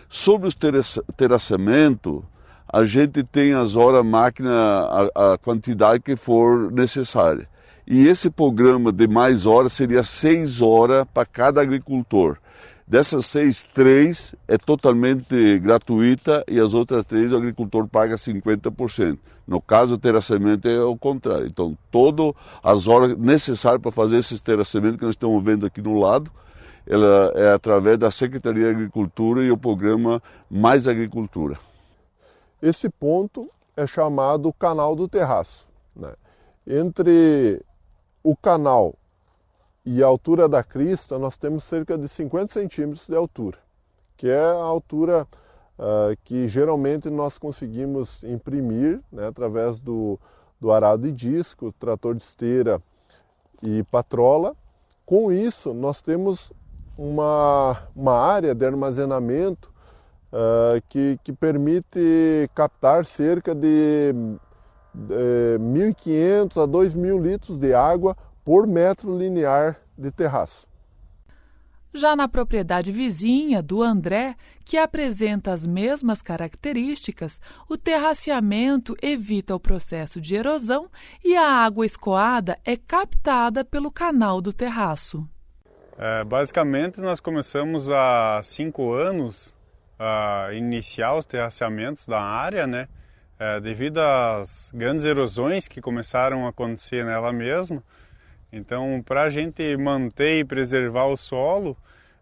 [0.08, 0.52] Sobre o
[1.16, 2.24] terraçamento,
[2.72, 7.48] a gente tem as horas máquina, a, a quantidade que for necessária.
[7.86, 12.38] E esse programa de mais horas seria seis horas para cada agricultor.
[12.86, 19.18] Dessas seis, três é totalmente gratuita e as outras três o agricultor paga 50%.
[19.46, 21.46] No caso, o terraceamento é o contrário.
[21.46, 22.32] Então, todas
[22.62, 26.30] as horas necessárias para fazer esse terraceamento que nós estamos vendo aqui no lado,
[26.86, 31.58] ela é através da Secretaria de Agricultura e o programa Mais Agricultura.
[32.60, 35.66] Esse ponto é chamado Canal do Terraço.
[35.96, 36.12] Né?
[36.66, 37.62] Entre
[38.22, 38.94] o canal
[39.84, 43.58] e a altura da crista, nós temos cerca de 50 centímetros de altura,
[44.16, 45.26] que é a altura
[45.78, 50.18] uh, que geralmente nós conseguimos imprimir né, através do,
[50.58, 52.80] do arado de disco, trator de esteira
[53.62, 54.56] e patrola.
[55.04, 56.50] Com isso, nós temos
[56.96, 59.70] uma, uma área de armazenamento
[60.32, 64.14] uh, que, que permite captar cerca de,
[64.94, 70.66] de 1.500 a 2.000 litros de água por metro linear de terraço.
[71.96, 74.34] Já na propriedade vizinha do André,
[74.64, 77.40] que apresenta as mesmas características,
[77.70, 80.90] o terraceamento evita o processo de erosão
[81.24, 85.24] e a água escoada é captada pelo canal do terraço.
[85.96, 89.54] É, basicamente, nós começamos há cinco anos
[89.96, 92.88] a iniciar os terraceamentos da área, né?
[93.38, 97.82] É, devido às grandes erosões que começaram a acontecer nela mesma.
[98.56, 101.76] Então, para a gente manter e preservar o solo,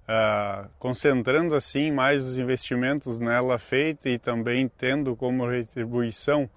[0.08, 6.48] uh, concentrando assim mais os investimentos nela feita e também tendo como retribuição,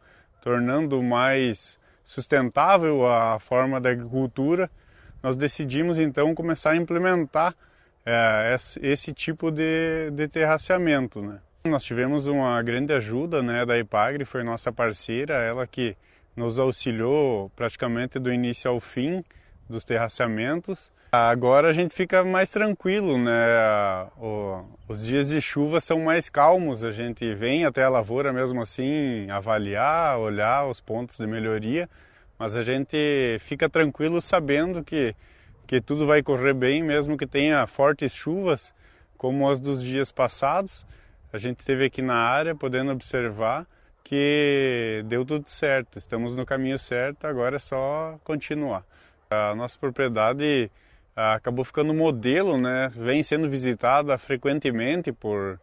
[0.41, 4.71] tornando mais sustentável a forma da agricultura,
[5.21, 11.21] nós decidimos então começar a implementar uh, esse, tipo de, de terraceamento.
[11.21, 11.39] Né?
[11.65, 15.97] Nós tivemos uma grande ajuda né, da Ipagre, foi nossa parceira, ela que
[16.33, 19.21] nos auxiliou praticamente do início ao fim
[19.69, 20.91] dos terraceamentos.
[21.11, 23.31] Agora a gente fica mais tranquilo, né?
[24.17, 28.61] O, os dias de chuva são mais calmos, a gente vem até a lavoura mesmo
[28.61, 31.89] assim avaliar, olhar os pontos de melhoria,
[32.37, 35.15] mas a gente fica tranquilo sabendo que,
[35.65, 38.73] que tudo vai correr bem, mesmo que tenha fortes chuvas,
[39.17, 40.85] como as dos dias passados.
[41.31, 43.65] A gente esteve aqui na área podendo observar
[44.03, 48.83] que deu tudo certo, estamos no caminho certo, agora é só continuar.
[49.29, 50.69] A nossa propriedade
[51.15, 52.91] ah, acabou ficando modelo, né?
[52.95, 55.59] Vem sendo visitada frequentemente por,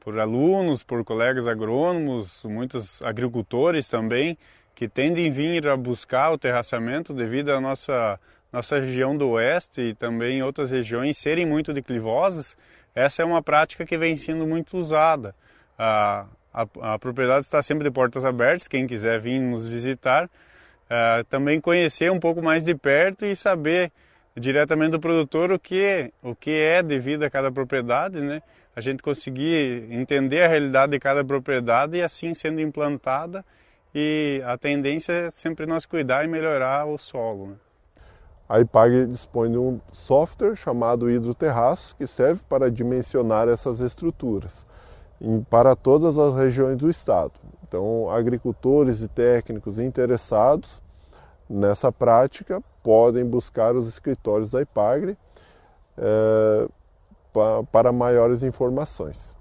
[0.00, 4.36] por alunos, por colegas agrônomos, muitos agricultores também,
[4.74, 8.18] que tendem a vir a buscar o terraçamento devido à nossa,
[8.52, 12.56] nossa região do oeste e também outras regiões serem muito declivosas.
[12.94, 15.34] Essa é uma prática que vem sendo muito usada.
[15.78, 20.28] A, a, a propriedade está sempre de portas abertas, quem quiser vir nos visitar
[20.94, 23.90] uh, também conhecer um pouco mais de perto e saber
[24.36, 28.42] diretamente do produtor o que, o que é devido a cada propriedade, né?
[28.74, 33.44] A gente conseguir entender a realidade de cada propriedade e assim sendo implantada
[33.94, 37.50] e a tendência é sempre nós cuidar e melhorar o solo.
[37.50, 37.54] Né?
[38.48, 44.66] A IPAG dispõe de um software chamado Hidroterraço que serve para dimensionar essas estruturas
[45.20, 47.32] em, para todas as regiões do estado.
[47.62, 50.82] Então, agricultores e técnicos interessados
[51.48, 55.16] nessa prática podem buscar os escritórios da IPAGRE
[55.96, 56.68] é,
[57.72, 59.33] para maiores informações.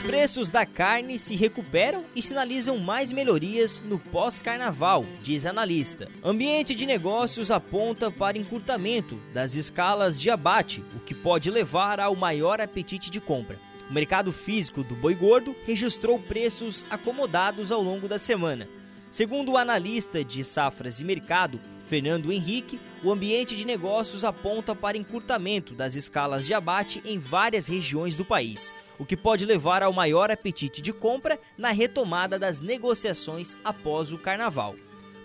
[0.00, 6.08] Preços da carne se recuperam e sinalizam mais melhorias no pós-carnaval, diz analista.
[6.22, 12.14] Ambiente de negócios aponta para encurtamento das escalas de abate, o que pode levar ao
[12.14, 13.58] maior apetite de compra.
[13.90, 18.68] O mercado físico do boi gordo registrou preços acomodados ao longo da semana.
[19.10, 24.96] Segundo o analista de safras e mercado, Fernando Henrique, o ambiente de negócios aponta para
[24.96, 28.72] encurtamento das escalas de abate em várias regiões do país
[29.02, 34.18] o que pode levar ao maior apetite de compra na retomada das negociações após o
[34.18, 34.76] carnaval.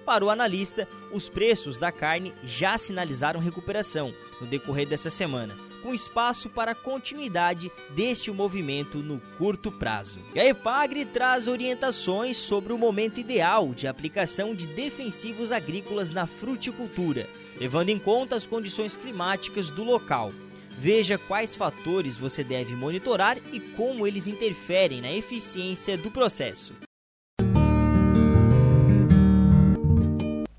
[0.03, 5.93] Para o analista, os preços da carne já sinalizaram recuperação no decorrer dessa semana, com
[5.93, 10.21] espaço para continuidade deste movimento no curto prazo.
[10.33, 16.25] E a Epagre traz orientações sobre o momento ideal de aplicação de defensivos agrícolas na
[16.25, 20.31] fruticultura, levando em conta as condições climáticas do local
[20.79, 26.75] Veja quais fatores você deve monitorar e como eles interferem na eficiência do processo.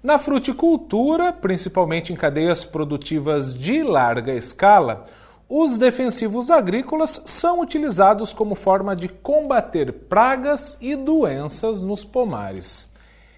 [0.03, 5.05] Na fruticultura, principalmente em cadeias produtivas de larga escala,
[5.49, 12.93] os defensivos agrícolas são utilizados como forma de combater pragas e doenças nos pomares.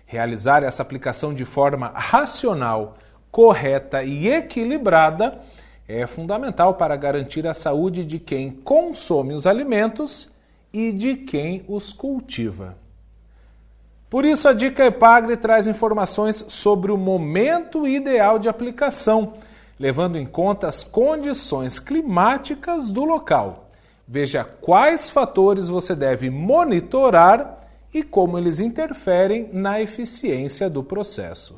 [0.07, 2.97] Realizar essa aplicação de forma racional,
[3.31, 5.41] correta e equilibrada
[5.99, 10.31] é fundamental para garantir a saúde de quem consome os alimentos
[10.73, 12.77] e de quem os cultiva.
[14.09, 19.35] Por isso, a Dica Epagre traz informações sobre o momento ideal de aplicação,
[19.79, 23.71] levando em conta as condições climáticas do local.
[24.07, 27.61] Veja quais fatores você deve monitorar
[27.95, 31.57] e como eles interferem na eficiência do processo.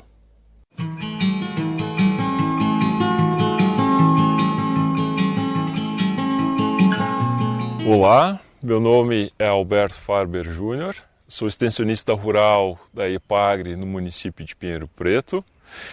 [7.85, 10.95] Olá, meu nome é Alberto Farber Júnior,
[11.27, 15.43] sou extensionista rural da EPAGRE no município de Pinheiro Preto.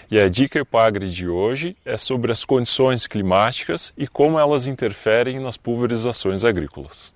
[0.08, 5.40] E a dica EPAGRE de hoje é sobre as condições climáticas e como elas interferem
[5.40, 7.12] nas pulverizações agrícolas.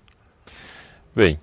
[1.15, 1.39] Bem,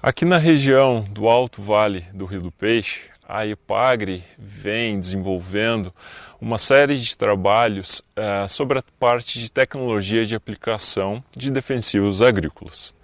[0.00, 5.92] aqui na região do Alto Vale do Rio do Peixe, a EPAGRE vem desenvolvendo
[6.40, 12.94] uma série de trabalhos uh, sobre a parte de tecnologia de aplicação de defensivos agrícolas.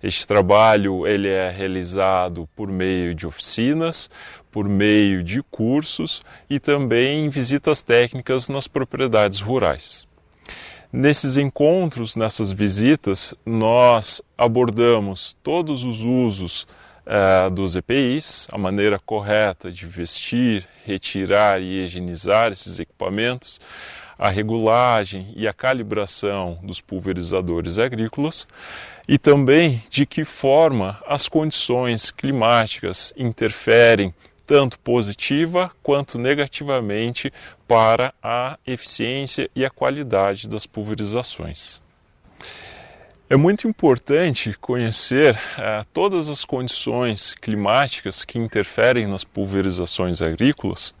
[0.00, 4.08] Este trabalho ele é realizado por meio de oficinas,
[4.52, 10.06] por meio de cursos e também visitas técnicas nas propriedades rurais.
[10.92, 16.66] Nesses encontros, nessas visitas, nós abordamos todos os usos
[17.06, 23.60] uh, dos EPIs, a maneira correta de vestir, retirar e higienizar esses equipamentos,
[24.18, 28.46] a regulagem e a calibração dos pulverizadores agrícolas
[29.08, 34.14] e também de que forma as condições climáticas interferem
[34.46, 37.32] tanto positiva quanto negativamente
[37.66, 41.81] para a eficiência e a qualidade das pulverizações.
[43.32, 50.94] É muito importante conhecer eh, todas as condições climáticas que interferem nas pulverizações agrícolas,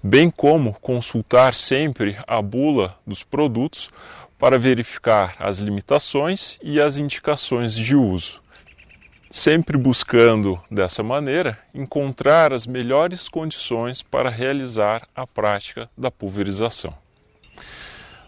[0.00, 3.90] bem como consultar sempre a bula dos produtos
[4.38, 8.40] para verificar as limitações e as indicações de uso.
[9.28, 17.01] Sempre buscando, dessa maneira, encontrar as melhores condições para realizar a prática da pulverização.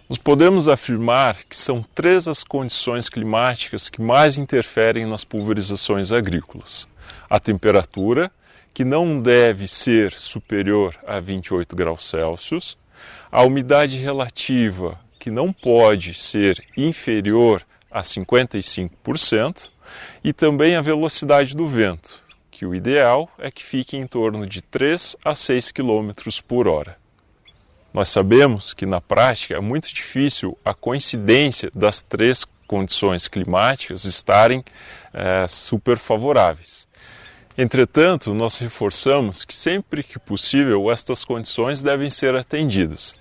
[0.07, 6.87] Nós podemos afirmar que são três as condições climáticas que mais interferem nas pulverizações agrícolas:
[7.29, 8.31] a temperatura,
[8.75, 12.77] que não deve ser superior a 28 graus Celsius,
[13.33, 19.71] a umidade relativa, que não pode ser inferior a 55%,
[20.23, 24.61] e também a velocidade do vento, que o ideal é que fique em torno de
[24.61, 26.11] 3 a 6 km
[26.47, 27.03] por hora.
[27.95, 34.65] Nós sabemos que na prática é muito difícil a coincidência das três condições climáticas estarem
[35.13, 36.89] é, super favoráveis.
[37.57, 43.15] Entretanto, nós reforçamos que sempre que possível estas condições devem ser atendidas,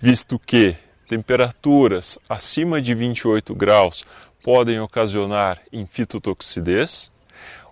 [0.00, 0.74] visto que
[1.08, 4.04] temperaturas acima de 28 graus
[4.42, 7.12] podem ocasionar infitotoxidez,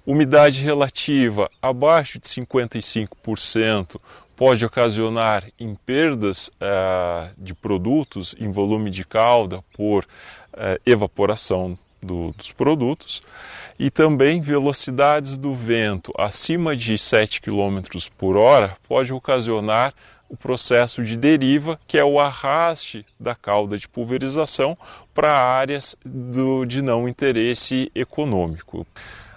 [0.06, 4.00] umidade relativa abaixo de 55%
[4.36, 12.32] pode ocasionar em perdas uh, de produtos em volume de calda por uh, evaporação do,
[12.32, 13.22] dos produtos
[13.78, 17.80] e também velocidades do vento acima de 7 km
[18.16, 19.94] por hora pode ocasionar
[20.28, 24.76] o processo de deriva, que é o arraste da cauda de pulverização
[25.14, 28.86] para áreas do, de não interesse econômico.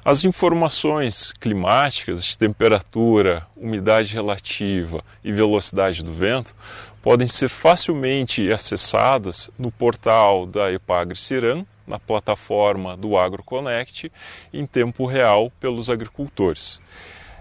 [0.07, 6.55] As informações climáticas temperatura, umidade relativa e velocidade do vento
[7.03, 14.09] podem ser facilmente acessadas no portal da Epagre Ciran, na plataforma do AgroConnect,
[14.53, 16.79] em tempo real pelos agricultores.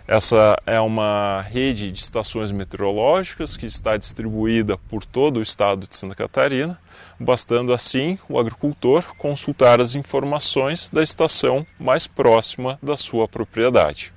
[0.09, 5.95] Essa é uma rede de estações meteorológicas que está distribuída por todo o estado de
[5.95, 6.77] Santa Catarina
[7.19, 14.13] bastando assim o agricultor consultar as informações da estação mais próxima da sua propriedade.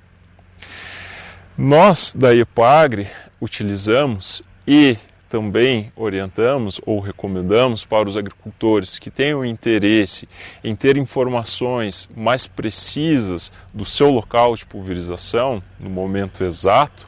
[1.56, 3.08] Nós da EPAGRE
[3.40, 4.96] utilizamos e
[5.30, 10.28] também orientamos ou recomendamos para os agricultores que tenham interesse
[10.62, 17.06] em ter informações mais precisas do seu local de pulverização no momento exato,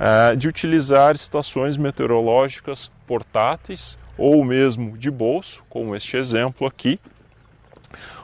[0.00, 7.00] eh, de utilizar estações meteorológicas portáteis ou mesmo de bolso, como este exemplo aqui,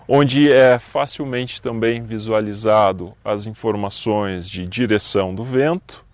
[0.06, 6.04] onde é facilmente também visualizado as informações de direção do vento,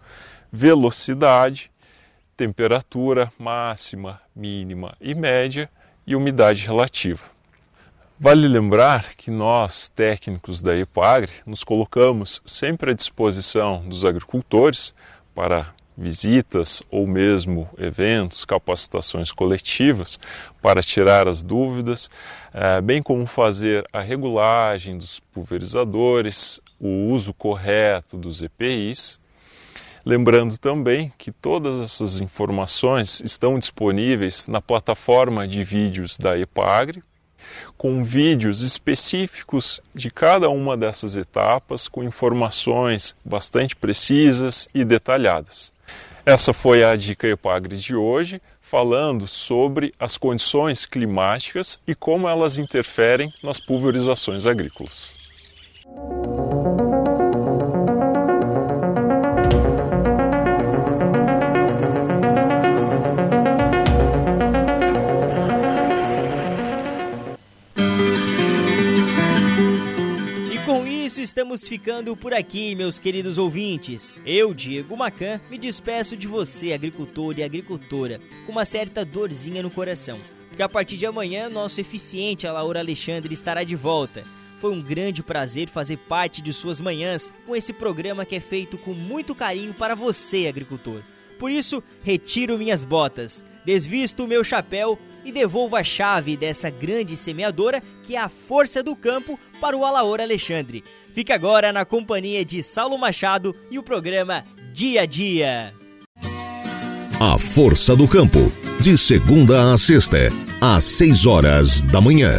[0.52, 1.70] velocidade,
[2.36, 5.68] temperatura máxima, mínima e média
[6.06, 7.22] e umidade relativa.
[8.18, 14.94] Vale lembrar que nós, técnicos da EPAGRE, nos colocamos sempre à disposição dos agricultores
[15.34, 20.18] para visitas ou mesmo eventos, capacitações coletivas
[20.62, 22.10] para tirar as dúvidas,
[22.54, 29.20] eh, bem como fazer a regulagem dos pulverizadores, o uso correto dos EPIs.
[30.04, 37.02] Lembrando também que todas essas informações estão disponíveis na plataforma de vídeos da EPAGRE,
[37.76, 45.70] com vídeos específicos de cada uma dessas etapas, com informações bastante precisas e detalhadas.
[46.24, 52.58] Essa foi a dica Epagre de hoje, falando sobre as condições climáticas e como elas
[52.58, 55.14] interferem nas pulverizações agrícolas.
[71.30, 74.16] Estamos ficando por aqui, meus queridos ouvintes.
[74.26, 79.70] Eu, Diego Macan, me despeço de você, agricultor e agricultora, com uma certa dorzinha no
[79.70, 80.18] coração.
[80.48, 84.24] Porque a partir de amanhã, nosso eficiente Laura Alexandre estará de volta.
[84.58, 88.76] Foi um grande prazer fazer parte de suas manhãs com esse programa que é feito
[88.76, 91.00] com muito carinho para você, agricultor.
[91.38, 97.16] Por isso, retiro minhas botas, desvisto o meu chapéu e devolvo a chave dessa grande
[97.16, 100.84] semeadora que é a força do campo para o Alaor Alexandre.
[101.14, 105.74] Fique agora na companhia de Saulo Machado e o programa Dia a Dia.
[107.20, 108.50] A Força do Campo,
[108.80, 112.32] de segunda a sexta, às seis horas da manhã.